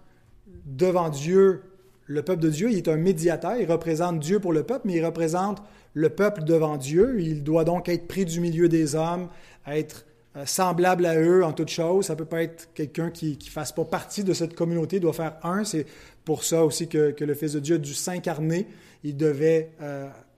devant 0.65 1.09
Dieu 1.09 1.63
le 2.05 2.23
peuple 2.23 2.41
de 2.41 2.49
Dieu, 2.49 2.71
il 2.71 2.77
est 2.77 2.87
un 2.87 2.95
médiateur, 2.95 3.55
il 3.57 3.71
représente 3.71 4.19
Dieu 4.19 4.39
pour 4.39 4.51
le 4.51 4.63
peuple, 4.63 4.87
mais 4.87 4.95
il 4.95 5.05
représente 5.05 5.61
le 5.93 6.09
peuple 6.09 6.43
devant 6.43 6.75
Dieu. 6.75 7.21
Il 7.21 7.43
doit 7.43 7.63
donc 7.65 7.87
être 7.87 8.07
pris 8.07 8.25
du 8.25 8.39
milieu 8.39 8.67
des 8.67 8.95
hommes, 8.95 9.29
être 9.67 10.07
euh, 10.35 10.43
semblable 10.45 11.05
à 11.05 11.19
eux 11.19 11.43
en 11.43 11.53
toutes 11.53 11.69
choses. 11.69 12.07
Ça 12.07 12.13
ne 12.13 12.17
peut 12.17 12.25
pas 12.25 12.41
être 12.41 12.69
quelqu'un 12.73 13.11
qui 13.11 13.37
ne 13.39 13.49
fasse 13.51 13.71
pas 13.71 13.85
partie 13.85 14.23
de 14.23 14.33
cette 14.33 14.55
communauté, 14.55 14.95
il 14.95 15.01
doit 15.01 15.13
faire 15.13 15.37
un. 15.43 15.63
C'est 15.63 15.85
pour 16.25 16.43
ça 16.43 16.65
aussi 16.65 16.87
que, 16.87 17.13
le 17.19 17.33
Fils 17.35 17.53
de 17.53 17.59
Dieu 17.59 17.75
a 17.75 17.79
dû 17.79 17.93
s'incarner. 17.93 18.67
Il 19.03 19.15
devait 19.15 19.69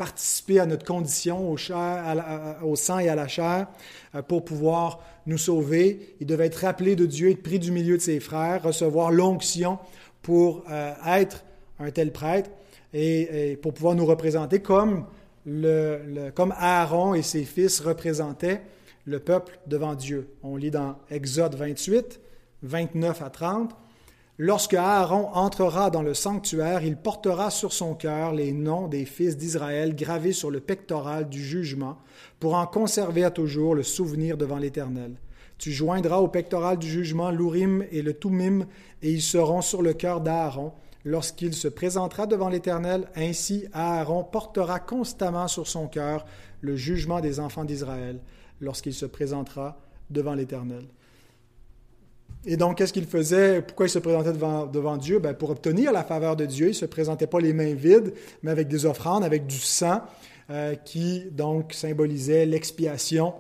participer 0.02 0.60
à 0.60 0.66
notre 0.66 0.84
condition 0.84 1.52
au, 1.52 1.58
sang 1.60 2.98
et 2.98 3.08
à 3.08 3.14
la 3.14 3.28
chair 3.28 3.68
euh, 4.16 4.24
pour 4.24 4.44
pouvoir 4.44 5.00
nous 5.28 5.38
sauver. 5.38 6.16
Il 6.20 6.26
devait 6.26 6.48
être 6.48 6.56
rappelé 6.56 6.96
de 6.96 7.06
Dieu, 7.06 7.30
être 7.30 7.44
pris 7.44 7.60
du 7.60 7.72
milieu 7.72 7.98
de 7.98 8.02
ses 8.02 8.20
frères, 8.20 8.64
recevoir 8.64 9.12
l'onction 9.12 9.78
pour 10.24 10.64
euh, 10.72 10.94
être 11.06 11.44
un 11.78 11.92
tel 11.92 12.12
prêtre 12.12 12.50
et, 12.96 13.60
pour 13.62 13.76
pouvoir 13.76 13.94
nous 13.94 14.08
représenter 14.08 14.60
comme, 14.60 15.06
comme 15.46 16.54
Aaron 16.58 17.14
et 17.14 17.22
ses 17.22 17.44
fils 17.44 17.80
représentaient 17.80 18.62
le 19.06 19.20
peuple 19.20 19.60
devant 19.68 19.94
Dieu. 19.94 20.30
On 20.42 20.56
lit 20.56 20.72
dans 20.72 20.96
Exode 21.12 21.54
28, 21.54 22.20
29 22.64 23.22
à 23.22 23.30
30. 23.30 23.76
Lorsque 24.44 24.74
Aaron 24.74 25.30
entrera 25.36 25.92
dans 25.92 26.02
le 26.02 26.16
sanctuaire, 26.16 26.84
il 26.84 26.98
portera 26.98 27.52
sur 27.52 27.72
son 27.72 27.94
cœur 27.94 28.34
les 28.34 28.54
noms 28.54 28.88
des 28.88 29.06
fils 29.06 29.38
d'Israël 29.38 29.96
gravés 29.96 30.34
sur 30.34 30.50
le 30.50 30.60
pectoral 30.60 31.30
du 31.30 31.40
jugement, 31.40 32.00
pour 32.40 32.56
en 32.56 32.66
conserver 32.66 33.24
à 33.24 33.30
toujours 33.30 33.76
le 33.76 33.84
souvenir 33.84 34.38
devant 34.38 34.58
l'Éternel. 34.58 35.14
Tu 35.60 35.72
joindras 35.72 36.18
au 36.18 36.28
pectoral 36.28 36.80
du 36.80 36.90
jugement 36.90 37.30
l'Urim 37.30 37.86
et 37.92 38.02
le 38.02 38.18
Tumim, 38.18 38.66
et 39.04 39.12
ils 39.12 39.22
seront 39.22 39.62
sur 39.62 39.84
le 39.84 39.94
cœur 39.94 40.22
d'Aaron. 40.22 40.74
Lorsqu'il 41.06 41.54
se 41.54 41.68
présentera 41.68 42.26
devant 42.26 42.50
l'Éternel, 42.50 43.10
ainsi 43.16 43.68
Aaron 43.74 44.24
portera 44.24 44.80
constamment 44.80 45.48
sur 45.48 45.68
son 45.68 45.88
cœur 45.88 46.26
le 46.62 46.76
jugement 46.76 47.22
des 47.22 47.40
enfants 47.40 47.64
d'Israël, 47.64 48.20
lorsqu'il 48.60 48.96
se 48.96 49.06
présentera 49.06 49.78
devant 50.10 50.34
l'Éternel. 50.34 50.88
Et 52.46 52.58
donc, 52.58 52.78
qu'est-ce 52.78 52.94
qu'il 52.94 53.06
faisait? 53.06 53.62
Pourquoi 53.62 53.86
il 53.86 53.90
se 53.90 54.00
présentait 54.00 54.34
devant, 54.34 54.98
Dieu? 54.98 55.20
Ben, 55.20 55.34
pour 55.34 55.52
obtenir 55.52 55.92
la 55.92 56.04
faveur 56.04 56.36
de 56.36 56.46
Dieu, 56.46 56.68
il 56.68 56.70
ne 56.70 56.76
se 56.76 56.86
présentait 56.86 57.28
pas 57.28 57.40
les 57.40 57.54
mains 57.54 57.76
vides, 57.76 58.14
mais 58.42 58.50
avec 58.50 58.68
des 58.68 58.86
offrandes, 58.86 59.24
avec 59.24 59.46
du 59.46 59.58
sang, 59.58 60.02
euh, 60.50 60.74
qui 60.74 61.26
donc 61.32 61.74
symbolisait 61.74 62.48
l'expiation 62.48 63.34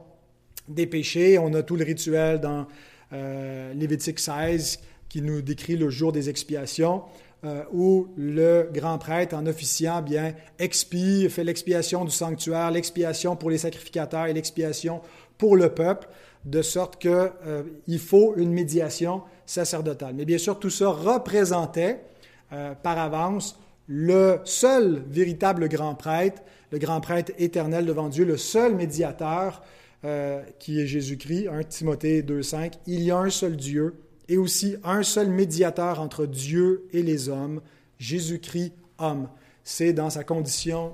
des 0.67 0.85
péchés. 0.85 1.39
On 1.39 1.53
a 1.55 1.63
tout 1.63 1.75
le 1.75 1.83
rituel 1.83 2.39
dans 2.39 2.67
euh, 3.13 3.73
Lévitique 3.73 4.19
16 4.19 4.79
qui 5.09 5.21
nous 5.21 5.41
décrit 5.41 5.75
le 5.75 5.89
jour 5.89 6.11
des 6.11 6.29
expiations. 6.29 7.01
Euh, 7.43 7.63
où 7.73 8.09
le 8.17 8.69
grand 8.71 8.99
prêtre, 8.99 9.35
en 9.35 9.47
officiant, 9.47 10.03
bien, 10.03 10.35
expie, 10.59 11.27
fait 11.27 11.43
l'expiation 11.43 12.05
du 12.05 12.11
sanctuaire, 12.11 12.69
l'expiation 12.69 13.35
pour 13.35 13.49
les 13.49 13.57
sacrificateurs 13.57 14.27
et 14.27 14.33
l'expiation 14.33 15.01
pour 15.39 15.55
le 15.55 15.69
peuple 15.69 16.07
de 16.45 16.61
sorte 16.61 16.99
qu'il 16.99 17.11
euh, 17.11 17.97
faut 17.99 18.35
une 18.35 18.51
médiation 18.51 19.21
sacerdotale. 19.45 20.15
Mais 20.15 20.25
bien 20.25 20.37
sûr, 20.37 20.59
tout 20.59 20.69
ça 20.69 20.89
représentait 20.89 22.01
euh, 22.51 22.73
par 22.73 22.97
avance 22.97 23.59
le 23.87 24.39
seul 24.43 25.03
véritable 25.07 25.67
grand 25.69 25.95
prêtre, 25.95 26.41
le 26.71 26.79
grand 26.79 27.01
prêtre 27.01 27.31
éternel 27.37 27.85
devant 27.85 28.09
Dieu, 28.09 28.25
le 28.25 28.37
seul 28.37 28.75
médiateur 28.75 29.61
euh, 30.03 30.41
qui 30.59 30.79
est 30.79 30.87
Jésus-Christ, 30.87 31.47
1 31.47 31.63
Timothée 31.63 32.21
2.5. 32.23 32.73
Il 32.87 33.03
y 33.03 33.11
a 33.11 33.17
un 33.17 33.29
seul 33.29 33.55
Dieu 33.55 33.95
et 34.27 34.37
aussi 34.37 34.77
un 34.83 35.03
seul 35.03 35.29
médiateur 35.29 35.99
entre 35.99 36.25
Dieu 36.25 36.87
et 36.91 37.03
les 37.03 37.29
hommes, 37.29 37.61
Jésus-Christ 37.99 38.73
homme. 38.97 39.29
C'est 39.63 39.93
dans 39.93 40.09
sa 40.09 40.23
condition 40.23 40.93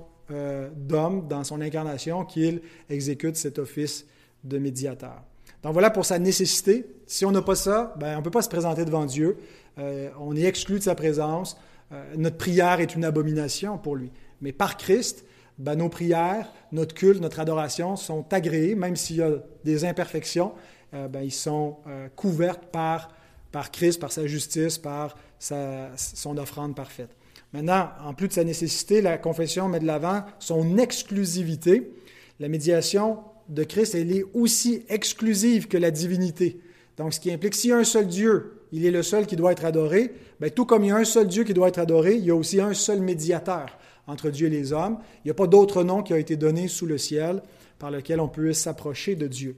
d'homme, 0.76 1.26
dans 1.26 1.42
son 1.42 1.62
incarnation, 1.62 2.26
qu'il 2.26 2.60
exécute 2.90 3.36
cet 3.36 3.58
office 3.58 4.04
de 4.44 4.58
médiateur. 4.58 5.22
Donc 5.62 5.72
voilà 5.72 5.90
pour 5.90 6.04
sa 6.04 6.18
nécessité. 6.18 6.86
Si 7.06 7.24
on 7.24 7.32
n'a 7.32 7.42
pas 7.42 7.54
ça, 7.54 7.94
ben, 7.98 8.14
on 8.14 8.18
ne 8.18 8.22
peut 8.22 8.30
pas 8.30 8.42
se 8.42 8.48
présenter 8.48 8.84
devant 8.84 9.06
Dieu. 9.06 9.38
Euh, 9.78 10.10
on 10.20 10.36
est 10.36 10.42
exclu 10.42 10.78
de 10.78 10.84
sa 10.84 10.94
présence. 10.94 11.56
Euh, 11.92 12.14
notre 12.16 12.36
prière 12.36 12.80
est 12.80 12.94
une 12.94 13.04
abomination 13.04 13.78
pour 13.78 13.96
lui. 13.96 14.12
Mais 14.40 14.52
par 14.52 14.76
Christ, 14.76 15.24
ben, 15.58 15.76
nos 15.76 15.88
prières, 15.88 16.52
notre 16.70 16.94
culte, 16.94 17.20
notre 17.20 17.40
adoration 17.40 17.96
sont 17.96 18.24
agréées, 18.32 18.74
même 18.74 18.94
s'il 18.94 19.16
y 19.16 19.22
a 19.22 19.30
des 19.64 19.84
imperfections, 19.84 20.52
euh, 20.94 21.08
ben, 21.08 21.22
ils 21.22 21.32
sont 21.32 21.78
couverts 22.14 22.60
par, 22.60 23.08
par 23.50 23.70
Christ, 23.70 24.00
par 24.00 24.12
sa 24.12 24.26
justice, 24.26 24.78
par 24.78 25.16
son 25.38 26.38
offrande 26.38 26.76
parfaite. 26.76 27.10
Maintenant, 27.52 27.90
en 28.04 28.12
plus 28.12 28.28
de 28.28 28.32
sa 28.34 28.44
nécessité, 28.44 29.00
la 29.00 29.16
confession 29.16 29.68
met 29.68 29.80
de 29.80 29.86
l'avant 29.86 30.24
son 30.38 30.76
exclusivité. 30.76 31.92
La 32.40 32.48
médiation 32.48 33.18
de 33.48 33.64
Christ, 33.64 33.94
elle 33.94 34.12
est 34.12 34.24
aussi 34.34 34.84
exclusive 34.88 35.68
que 35.68 35.78
la 35.78 35.90
divinité. 35.90 36.60
Donc, 36.96 37.14
ce 37.14 37.20
qui 37.20 37.32
implique, 37.32 37.54
s'il 37.54 37.70
y 37.70 37.72
a 37.72 37.78
un 37.78 37.84
seul 37.84 38.06
Dieu, 38.06 38.60
il 38.72 38.84
est 38.84 38.90
le 38.90 39.02
seul 39.02 39.26
qui 39.26 39.36
doit 39.36 39.52
être 39.52 39.64
adoré, 39.64 40.12
bien, 40.40 40.50
tout 40.50 40.66
comme 40.66 40.84
il 40.84 40.88
y 40.88 40.90
a 40.90 40.96
un 40.96 41.04
seul 41.04 41.26
Dieu 41.26 41.44
qui 41.44 41.54
doit 41.54 41.68
être 41.68 41.78
adoré, 41.78 42.14
il 42.14 42.24
y 42.24 42.30
a 42.30 42.34
aussi 42.34 42.60
un 42.60 42.74
seul 42.74 43.00
médiateur 43.00 43.78
entre 44.06 44.30
Dieu 44.30 44.48
et 44.48 44.50
les 44.50 44.72
hommes. 44.72 44.98
Il 45.24 45.28
n'y 45.28 45.30
a 45.30 45.34
pas 45.34 45.46
d'autre 45.46 45.84
nom 45.84 46.02
qui 46.02 46.12
a 46.12 46.18
été 46.18 46.36
donné 46.36 46.68
sous 46.68 46.86
le 46.86 46.98
ciel 46.98 47.42
par 47.78 47.90
lequel 47.90 48.20
on 48.20 48.28
peut 48.28 48.52
s'approcher 48.52 49.14
de 49.14 49.28
Dieu. 49.28 49.56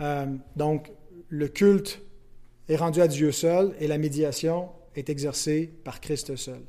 Euh, 0.00 0.26
donc, 0.56 0.92
le 1.28 1.48
culte 1.48 2.00
est 2.68 2.76
rendu 2.76 3.00
à 3.00 3.08
Dieu 3.08 3.32
seul 3.32 3.74
et 3.80 3.88
la 3.88 3.98
médiation 3.98 4.68
est 4.94 5.10
exercée 5.10 5.72
par 5.84 6.00
Christ 6.00 6.36
seul. 6.36 6.60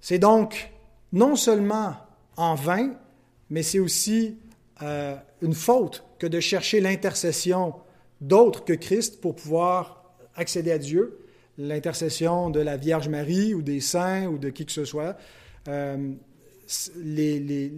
C'est 0.00 0.18
donc 0.18 0.70
non 1.12 1.36
seulement 1.36 1.94
en 2.36 2.54
vain, 2.54 2.94
mais 3.50 3.62
c'est 3.62 3.78
aussi 3.78 4.38
euh, 4.82 5.16
une 5.42 5.54
faute 5.54 6.04
que 6.18 6.26
de 6.26 6.40
chercher 6.40 6.80
l'intercession 6.80 7.74
d'autres 8.20 8.64
que 8.64 8.72
Christ 8.72 9.20
pour 9.20 9.34
pouvoir 9.34 10.14
accéder 10.34 10.72
à 10.72 10.78
Dieu, 10.78 11.18
l'intercession 11.58 12.50
de 12.50 12.60
la 12.60 12.76
Vierge 12.76 13.08
Marie 13.08 13.54
ou 13.54 13.62
des 13.62 13.80
saints 13.80 14.26
ou 14.26 14.38
de 14.38 14.50
qui 14.50 14.66
que 14.66 14.72
ce 14.72 14.84
soit. 14.84 15.16
Euh, 15.68 16.12
les, 16.96 17.40
les, 17.40 17.72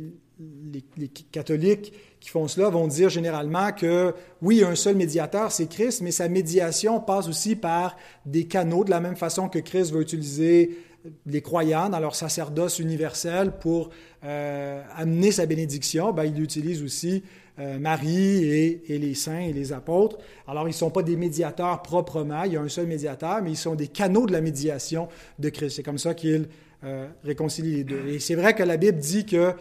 les, 0.97 1.09
catholiques 1.09 1.93
qui 2.21 2.29
font 2.29 2.47
cela 2.47 2.69
vont 2.69 2.87
dire 2.87 3.09
généralement 3.09 3.73
que 3.73 4.15
oui, 4.41 4.57
il 4.57 4.61
y 4.61 4.65
a 4.65 4.69
un 4.69 4.75
seul 4.75 4.97
médiateur, 4.97 5.51
c'est 5.51 5.67
Christ, 5.67 6.03
mais 6.03 6.11
sa 6.11 6.29
médiation 6.29 7.01
passe 7.01 7.29
aussi 7.29 7.57
par 7.57 7.97
des 8.27 8.45
canaux, 8.45 8.85
de 8.85 8.91
la 8.91 9.01
même 9.01 9.17
façon 9.17 9.49
que 9.49 9.59
Christ 9.59 9.93
va 9.93 10.01
utiliser 10.01 10.79
les 11.27 11.41
croyants 11.41 11.89
dans 11.89 12.01
leur 12.01 12.15
sacerdoce 12.15 12.79
universel 12.79 13.53
pour 13.53 13.91
euh, 14.25 14.83
amener 14.97 15.33
sa 15.33 15.47
bénédiction, 15.47 16.13
ben, 16.13 16.25
il 16.25 16.41
utilise 16.41 16.83
aussi 16.83 17.23
euh, 17.59 17.79
Marie 17.79 18.45
et, 18.45 18.99
les 18.99 19.15
saints 19.15 19.41
et 19.41 19.53
les 19.53 19.73
apôtres. 19.73 20.19
Alors, 20.47 20.65
ils 20.65 20.73
ne 20.73 20.77
sont 20.77 20.91
pas 20.91 21.03
des 21.03 21.17
médiateurs 21.17 21.83
proprement, 21.83 22.45
il 22.45 22.53
y 22.53 22.57
a 22.57 22.61
un 22.61 22.69
seul 22.69 22.87
médiateur, 22.87 23.43
mais 23.43 23.51
ils 23.51 23.57
sont 23.57 23.75
des 23.75 23.89
canaux 23.89 24.27
de 24.27 24.33
la 24.33 24.41
médiation 24.41 25.09
de 25.39 25.49
Christ. 25.49 25.77
C'est 25.77 25.83
comme 25.83 25.99
ça 25.99 26.15
qu'il 26.15 26.49
euh, 26.85 27.09
réconcilie 27.25 27.77
les 27.77 27.85
deux. 27.85 28.09
Et 28.09 28.19
c'est 28.21 28.35
vrai 28.35 28.55
que 28.55 28.63
la 28.63 28.77
Bible 28.77 28.99
dit 28.99 29.27
que 29.27 29.55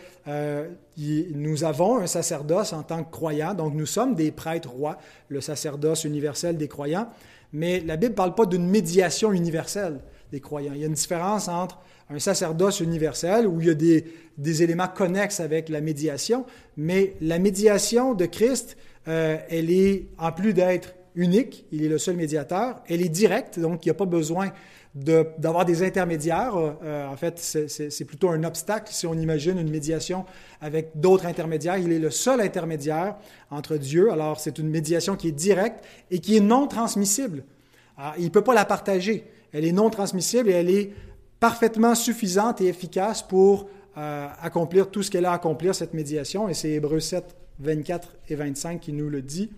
nous 0.98 1.64
avons 1.64 1.98
un 1.98 2.08
sacerdoce 2.08 2.74
en 2.74 2.84
tant 2.84 3.04
que 3.04 3.12
croyants, 3.12 3.54
donc 3.54 3.74
nous 3.74 3.86
sommes 3.86 4.16
des 4.16 4.32
prêtres 4.32 4.70
rois, 4.70 4.98
le 5.30 5.42
sacerdoce 5.42 6.04
universel 6.04 6.58
des 6.58 6.68
croyants, 6.68 7.10
mais 7.52 7.82
la 7.82 7.98
Bible 7.98 8.12
ne 8.12 8.18
parle 8.18 8.36
pas 8.36 8.46
d'une 8.46 8.68
médiation 8.68 9.34
universelle 9.34 10.00
Il 10.32 10.40
y 10.78 10.84
a 10.84 10.88
une 10.88 10.94
différence 10.94 11.48
entre 11.50 11.80
un 12.10 12.20
sacerdoce 12.20 12.80
universel 12.80 13.48
où 13.48 13.60
il 13.60 13.68
y 13.68 13.70
a 13.70 13.74
des, 13.74 14.64
éléments 14.64 14.88
connexes 14.88 15.40
avec 15.40 15.68
la 15.70 15.82
médiation, 15.82 16.46
mais 16.78 17.16
la 17.22 17.38
médiation 17.38 18.14
de 18.14 18.26
Christ, 18.26 18.78
euh, 19.08 19.38
elle 19.50 19.70
est, 19.70 20.08
en 20.18 20.32
plus 20.32 20.54
d'être 20.54 20.96
unique, 21.16 21.66
il 21.72 21.84
est 21.84 21.90
le 21.90 21.98
seul 21.98 22.16
médiateur, 22.16 22.82
elle 22.88 23.02
est 23.02 23.10
directe, 23.10 23.60
donc 23.60 23.86
il 23.86 23.90
n'y 23.90 23.92
a 23.92 23.96
pas 23.96 24.06
besoin 24.06 24.52
d'avoir 24.94 25.66
des 25.66 25.84
intermédiaires. 25.84 26.54
Euh, 26.56 27.08
en 27.08 27.16
fait, 27.16 27.40
c'est 27.40 28.06
plutôt 28.06 28.30
un 28.30 28.44
obstacle 28.44 28.92
si 28.94 29.08
on 29.08 29.14
imagine 29.14 29.58
une 29.58 29.70
médiation 29.70 30.26
avec 30.62 30.92
d'autres 30.96 31.26
intermédiaires. 31.26 31.78
Il 31.78 31.92
est 31.92 32.00
le 32.00 32.12
seul 32.12 32.42
intermédiaire 32.42 33.16
entre 33.50 33.78
Dieu. 33.78 34.12
Alors, 34.12 34.40
c'est 34.40 34.60
une 34.60 34.70
médiation 34.70 35.16
qui 35.16 35.30
est 35.30 35.34
directe 35.34 35.84
et 36.10 36.20
qui 36.20 36.36
est 36.38 36.42
non 36.42 36.68
transmissible. 36.68 37.44
Il 38.18 38.26
ne 38.26 38.30
peut 38.30 38.44
pas 38.44 38.54
la 38.54 38.66
partager. 38.66 39.26
Elle 39.54 39.66
est 39.66 39.72
non 39.72 39.90
transmissible 39.90 40.50
et 40.50 40.54
elle 40.54 40.70
est 40.70 40.92
parfaitement 41.40 41.96
suffisante 41.96 42.62
et 42.62 42.68
efficace 42.68 43.22
pour 43.22 43.68
euh, 43.98 44.28
accomplir 44.42 44.90
tout 44.90 45.04
ce 45.04 45.12
qu'elle 45.12 45.26
a 45.26 45.32
à 45.32 45.36
accomplir, 45.36 45.76
cette 45.76 45.94
médiation. 45.94 46.48
Et 46.48 46.54
c'est 46.54 46.70
Hébreu 46.70 47.00
7, 47.00 47.36
24 47.60 48.16
et 48.30 48.36
25 48.36 48.80
qui 48.80 48.94
nous 48.94 49.10
le 49.10 49.22
dit. 49.22 49.52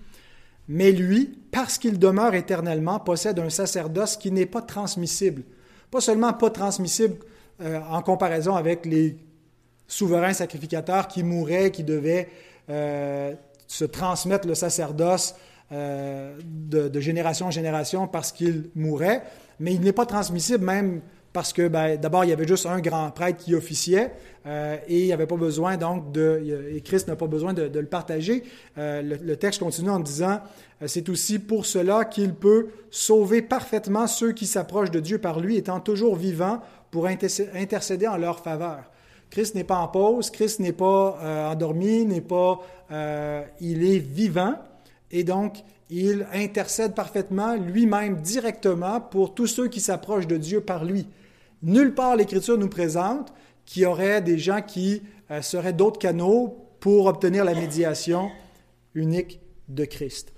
Mais 0.68 0.92
lui, 0.92 1.38
parce 1.52 1.78
qu'il 1.78 2.00
demeure 2.00 2.34
éternellement, 2.34 3.00
possède 3.00 3.38
un 3.40 3.50
sacerdoce 3.50 4.18
qui 4.18 4.32
n'est 4.32 4.46
pas 4.46 4.62
transmissible. 4.62 5.44
Pas 5.92 6.02
seulement 6.02 6.34
pas 6.34 6.50
transmissible 6.50 7.18
euh, 7.62 7.80
en 7.90 8.02
comparaison 8.02 8.56
avec 8.56 8.86
les 8.86 9.18
souverains 9.88 10.34
sacrificateurs 10.34 11.08
qui 11.08 11.22
mouraient, 11.22 11.70
qui 11.70 11.84
devaient 11.84 12.30
euh, 12.70 13.34
se 13.68 13.86
transmettre 13.86 14.48
le 14.48 14.56
sacerdoce 14.56 15.36
de, 15.74 16.88
de, 16.88 17.00
génération 17.00 17.48
en 17.48 17.52
génération 17.52 18.08
parce 18.08 18.32
qu'ils 18.32 18.70
mouraient, 18.76 19.24
mais 19.60 19.74
il 19.74 19.82
n'est 19.82 19.92
pas 19.92 20.06
transmissible 20.06 20.64
même 20.64 21.02
parce 21.34 21.52
que 21.52 21.68
ben, 21.68 21.98
d'abord, 21.98 22.24
il 22.24 22.30
y 22.30 22.34
avait 22.34 22.48
juste 22.48 22.68
un 22.68 22.80
grand 22.80 23.10
prêtre 23.10 23.44
qui 23.44 23.56
officiait 23.56 24.12
euh, 24.46 24.78
et 24.88 25.00
il 25.00 25.06
n'y 25.06 25.14
avait 25.14 25.26
pas 25.26 25.36
besoin 25.36 25.78
donc 25.78 26.12
de, 26.12 26.70
et 26.72 26.80
Christ 26.82 27.08
n'a 27.08 27.16
pas 27.16 27.28
besoin 27.28 27.54
de, 27.54 27.64
le 27.64 27.86
partager. 27.88 28.44
Euh, 28.78 29.02
le, 29.02 29.36
texte 29.36 29.60
continue 29.60 29.90
en 29.90 30.00
disant, 30.00 30.40
euh, 30.82 30.88
c'est 30.88 31.10
aussi 31.10 31.40
pour 31.40 31.66
cela 31.66 32.06
qu'il 32.06 32.36
peut 32.36 32.68
sauver 32.92 33.42
parfaitement 33.42 34.06
ceux 34.06 34.32
qui 34.32 34.46
s'approchent 34.46 34.92
de 34.92 35.00
Dieu 35.00 35.18
par 35.18 35.40
lui, 35.40 35.58
étant 35.58 35.80
toujours 35.80 36.16
vivant 36.16 36.62
pour 36.92 37.08
intercéder 37.08 38.08
en 38.08 38.18
leur 38.18 38.40
faveur. 38.40 38.84
Christ 39.32 39.56
n'est 39.56 39.64
pas 39.64 39.78
en 39.78 39.88
pause, 39.88 40.30
Christ 40.30 40.60
n'est 40.60 40.74
pas 40.74 41.50
endormi, 41.52 42.06
n'est 42.06 42.22
pas, 42.22 42.60
il 43.60 43.84
est 43.84 43.98
vivant 43.98 44.60
et 45.14 45.24
donc 45.24 45.64
il 45.90 46.28
intercède 46.34 46.96
parfaitement 46.96 47.56
lui-même 47.56 48.20
directement 48.20 49.00
pour 49.00 49.36
tous 49.36 49.48
ceux 49.48 49.68
qui 49.68 49.80
s'approchent 49.80 50.28
de 50.28 50.38
Dieu 50.38 50.60
par 50.60 50.84
lui. 50.84 51.08
Nulle 51.62 51.94
part 51.94 52.16
l'Écriture 52.16 52.58
nous 52.58 52.68
présente 52.68 53.32
qu'il 53.66 53.84
y 53.84 53.86
aurait 53.86 54.22
des 54.22 54.38
gens 54.38 54.62
qui 54.62 55.04
euh, 55.32 55.42
seraient 55.42 55.72
d'autres 55.72 56.00
canaux 56.00 56.68
pour 56.80 57.06
obtenir 57.06 57.46
la 57.46 57.54
médiation 57.54 58.30
unique 58.96 59.40
de 59.70 59.86
Christ. 59.86 60.34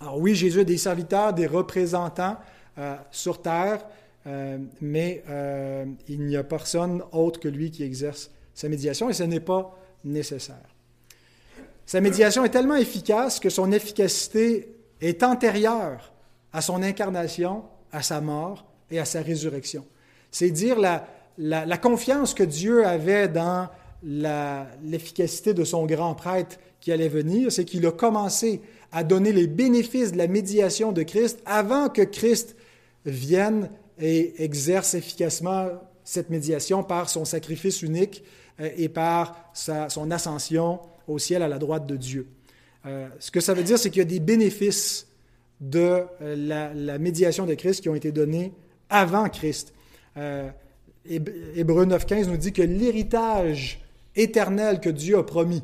Alors 0.00 0.18
oui, 0.18 0.34
Jésus 0.34 0.60
a 0.60 0.64
des 0.64 0.78
serviteurs, 0.78 1.34
des 1.34 1.46
représentants 1.46 2.38
euh, 2.78 2.96
sur 3.10 3.42
terre, 3.42 3.84
euh, 4.26 4.58
mais 4.80 5.22
il 6.08 6.22
n'y 6.22 6.36
a 6.36 6.42
personne 6.42 7.02
autre 7.12 7.38
que 7.38 7.48
lui 7.48 7.70
qui 7.70 7.84
exerce 7.84 8.30
sa 8.54 8.68
médiation 8.68 9.10
et 9.10 9.12
ce 9.12 9.22
n'est 9.22 9.40
pas 9.40 9.78
nécessaire. 10.02 10.71
Sa 11.92 12.00
médiation 12.00 12.42
est 12.42 12.48
tellement 12.48 12.76
efficace 12.76 13.38
que 13.38 13.50
son 13.50 13.70
efficacité 13.70 14.74
est 15.02 15.22
antérieure 15.22 16.14
à 16.50 16.62
son 16.62 16.82
incarnation, 16.82 17.64
à 17.92 18.00
sa 18.00 18.22
mort 18.22 18.64
et 18.90 18.98
à 18.98 19.04
sa 19.04 19.20
résurrection. 19.20 19.84
C'est 20.30 20.48
dire 20.48 20.78
la, 20.78 21.76
confiance 21.76 22.32
que 22.32 22.44
Dieu 22.44 22.86
avait 22.86 23.28
dans 23.28 23.68
l'efficacité 24.02 25.52
de 25.52 25.64
son 25.64 25.84
grand 25.84 26.14
prêtre 26.14 26.56
qui 26.80 26.92
allait 26.92 27.10
venir, 27.10 27.52
c'est 27.52 27.66
qu'il 27.66 27.86
a 27.86 27.92
commencé 27.92 28.62
à 28.90 29.04
donner 29.04 29.32
les 29.32 29.46
bénéfices 29.46 30.12
de 30.12 30.16
la 30.16 30.28
médiation 30.28 30.92
de 30.92 31.02
Christ 31.02 31.42
avant 31.44 31.90
que 31.90 32.00
Christ 32.00 32.56
vienne 33.04 33.68
et 34.00 34.42
exerce 34.42 34.94
efficacement 34.94 35.68
cette 36.04 36.30
médiation 36.30 36.84
par 36.84 37.10
son 37.10 37.26
sacrifice 37.26 37.82
unique 37.82 38.24
euh, 38.60 38.70
et 38.78 38.88
par 38.88 39.52
son 39.52 40.10
ascension 40.10 40.80
au 41.08 41.18
ciel 41.18 41.42
à 41.42 41.48
la 41.48 41.58
droite 41.58 41.86
de 41.86 41.96
Dieu. 41.96 42.26
Euh, 42.86 43.08
ce 43.18 43.30
que 43.30 43.40
ça 43.40 43.54
veut 43.54 43.62
dire, 43.62 43.78
c'est 43.78 43.90
qu'il 43.90 44.00
y 44.00 44.02
a 44.02 44.08
des 44.08 44.20
bénéfices 44.20 45.06
de 45.60 46.02
euh, 46.20 46.72
la, 46.74 46.98
médiation 46.98 47.46
de 47.46 47.54
Christ 47.54 47.80
qui 47.80 47.88
ont 47.88 47.94
été 47.94 48.12
donnés 48.12 48.52
avant 48.90 49.28
Christ. 49.28 49.72
Euh, 50.16 50.50
Hébreu 51.06 51.86
9.15 51.86 52.26
nous 52.28 52.36
dit 52.36 52.52
que 52.52 52.62
l'héritage 52.62 53.80
éternel 54.14 54.80
que 54.80 54.90
Dieu 54.90 55.18
a 55.18 55.22
promis, 55.24 55.62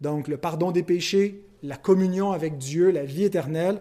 donc 0.00 0.28
le 0.28 0.36
pardon 0.36 0.72
des 0.72 0.82
péchés, 0.82 1.44
la 1.62 1.76
communion 1.76 2.32
avec 2.32 2.58
Dieu, 2.58 2.90
la 2.90 3.04
vie 3.04 3.24
éternelle, 3.24 3.80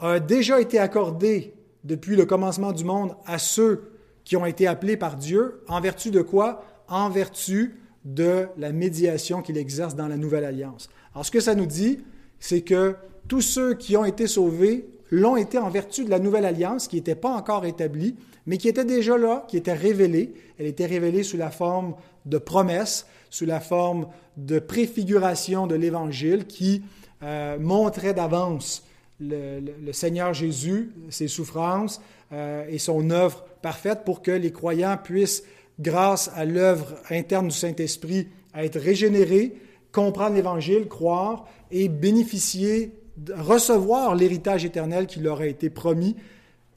a 0.00 0.20
déjà 0.20 0.60
été 0.60 0.78
accordé 0.78 1.54
depuis 1.84 2.16
le 2.16 2.26
commencement 2.26 2.72
du 2.72 2.84
monde 2.84 3.14
à 3.24 3.38
ceux 3.38 3.92
qui 4.24 4.36
ont 4.36 4.46
été 4.46 4.66
appelés 4.66 4.96
par 4.96 5.16
Dieu, 5.16 5.62
en 5.68 5.80
vertu 5.80 6.10
de 6.10 6.22
quoi? 6.22 6.64
En 6.88 7.08
vertu 7.08 7.76
de 8.04 8.48
la 8.56 8.72
médiation 8.72 9.42
qu'il 9.42 9.56
exerce 9.56 9.94
dans 9.94 10.08
la 10.08 10.16
nouvelle 10.16 10.44
alliance. 10.44 10.88
Alors 11.14 11.24
ce 11.24 11.30
que 11.30 11.40
ça 11.40 11.54
nous 11.54 11.66
dit, 11.66 12.00
c'est 12.40 12.62
que 12.62 12.96
tous 13.28 13.40
ceux 13.40 13.74
qui 13.74 13.96
ont 13.96 14.04
été 14.04 14.26
sauvés 14.26 14.88
l'ont 15.10 15.36
été 15.36 15.58
en 15.58 15.68
vertu 15.68 16.04
de 16.04 16.10
la 16.10 16.18
nouvelle 16.18 16.44
alliance 16.44 16.88
qui 16.88 16.96
n'était 16.96 17.14
pas 17.14 17.30
encore 17.30 17.64
établie, 17.66 18.16
mais 18.46 18.58
qui 18.58 18.68
était 18.68 18.84
déjà 18.84 19.16
là, 19.18 19.44
qui 19.46 19.56
était 19.56 19.72
révélée. 19.72 20.32
Elle 20.58 20.66
était 20.66 20.86
révélée 20.86 21.22
sous 21.22 21.36
la 21.36 21.50
forme 21.50 21.94
de 22.26 22.38
promesses, 22.38 23.06
sous 23.30 23.44
la 23.44 23.60
forme 23.60 24.08
de 24.36 24.58
préfiguration 24.58 25.66
de 25.66 25.74
l'Évangile 25.74 26.46
qui 26.46 26.82
euh, 27.22 27.58
montrait 27.58 28.14
d'avance 28.14 28.84
le, 29.20 29.92
Seigneur 29.92 30.34
Jésus, 30.34 30.90
ses 31.10 31.28
souffrances 31.28 32.00
euh, 32.32 32.64
et 32.68 32.78
son 32.78 33.10
œuvre 33.10 33.44
parfaite 33.60 34.00
pour 34.04 34.22
que 34.22 34.32
les 34.32 34.50
croyants 34.50 34.96
puissent 34.96 35.44
grâce 35.80 36.30
à 36.34 36.44
l'œuvre 36.44 36.94
interne 37.10 37.48
du 37.48 37.54
Saint-Esprit, 37.56 38.28
à 38.52 38.64
être 38.64 38.78
régénérés, 38.78 39.54
comprendre 39.92 40.34
l'Évangile, 40.34 40.88
croire 40.88 41.48
et 41.70 41.88
bénéficier, 41.88 42.92
recevoir 43.34 44.14
l'héritage 44.14 44.64
éternel 44.64 45.06
qui 45.06 45.20
leur 45.20 45.40
a 45.40 45.46
été 45.46 45.70
promis 45.70 46.16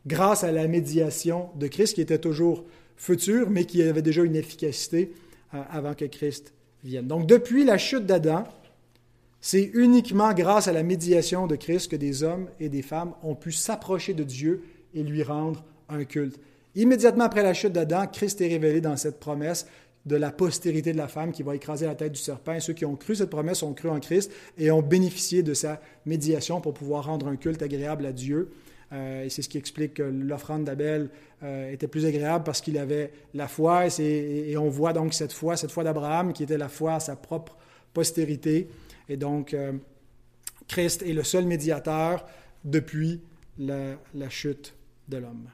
grâce 0.06 0.44
à 0.44 0.52
la 0.52 0.68
médiation 0.68 1.50
de 1.56 1.68
Christ, 1.68 1.96
qui 1.96 2.02
était 2.02 2.20
toujours 2.20 2.64
future, 2.96 3.50
mais 3.50 3.66
qui 3.66 3.82
avait 3.82 4.02
déjà 4.02 4.24
une 4.24 4.36
efficacité 4.36 5.14
euh, 5.54 5.62
avant 5.70 5.94
que 5.94 6.06
Christ 6.06 6.54
vienne. 6.84 7.08
Donc 7.08 7.26
depuis 7.28 7.66
la 7.66 7.78
chute 7.78 8.06
d'Adam, 8.06 8.46
c'est 9.42 9.72
uniquement 9.74 10.34
grâce 10.34 10.68
à 10.68 10.74
la 10.74 10.84
médiation 10.84 11.48
de 11.48 11.56
Christ 11.56 11.92
que 11.92 11.96
des 11.96 12.24
hommes 12.24 12.48
et 12.60 12.70
des 12.70 12.82
femmes 12.82 13.14
ont 13.24 13.36
pu 13.36 13.52
s'approcher 13.52 14.14
de 14.14 14.24
Dieu 14.24 14.64
et 14.94 15.04
lui 15.04 15.24
rendre 15.24 15.64
un 15.90 16.04
culte. 16.04 16.40
Immédiatement 16.76 17.24
après 17.24 17.44
la 17.44 17.54
chute 17.54 17.72
d'Adam, 17.72 18.06
Christ 18.12 18.42
est 18.42 18.48
révélé 18.48 18.82
dans 18.82 18.98
cette 18.98 19.20
promesse 19.20 19.66
de 20.06 20.18
la 20.18 20.32
postérité 20.32 20.92
de 20.92 20.98
la 20.98 21.08
femme 21.08 21.32
qui 21.32 21.42
va 21.42 21.56
écraser 21.56 21.86
la 21.86 21.96
tête 21.96 22.12
du 22.12 22.20
serpent. 22.20 22.54
Et 22.54 22.60
ceux 22.60 22.74
qui 22.74 22.86
ont 22.86 22.96
cru 22.96 23.16
cette 23.16 23.30
promesse 23.30 23.64
ont 23.64 23.74
cru 23.74 23.90
en 23.90 24.00
Christ 24.00 24.32
et 24.58 24.70
ont 24.72 24.82
bénéficié 24.82 25.42
de 25.42 25.54
sa 25.54 25.82
médiation 26.06 26.62
pour 26.62 26.74
pouvoir 26.74 27.06
rendre 27.06 27.28
un 27.28 27.38
culte 27.38 27.62
agréable 27.62 28.06
à 28.06 28.12
Dieu. 28.12 28.52
Euh, 28.92 29.24
et 29.24 29.30
c'est 29.30 29.42
ce 29.42 29.50
qui 29.50 29.58
explique 29.58 29.96
que 29.96 30.04
l'offrande 30.04 30.66
d'Abel 30.66 31.10
euh, 31.44 31.72
était 31.72 31.88
plus 31.88 32.06
agréable 32.06 32.44
parce 32.44 32.62
qu'il 32.62 32.78
avait 32.78 33.12
la 33.34 33.48
foi. 33.48 33.88
Et, 34.00 34.56
on 34.58 34.70
voit 34.70 34.94
donc 34.94 35.14
cette 35.14 35.34
foi, 35.34 35.58
cette 35.58 35.72
foi 35.72 35.84
d'Abraham 35.84 36.34
qui 36.34 36.44
était 36.44 36.58
la 36.58 36.70
foi 36.70 36.96
à 36.96 37.00
sa 37.00 37.16
propre 37.16 37.58
postérité. 37.94 38.68
Et 39.10 39.18
donc, 39.18 39.54
euh, 39.54 39.72
Christ 40.68 41.04
est 41.04 41.14
le 41.14 41.24
seul 41.24 41.46
médiateur 41.46 42.26
depuis 42.64 43.22
la 43.58 44.30
chute 44.30 44.76
de 45.08 45.18
l'homme. 45.18 45.48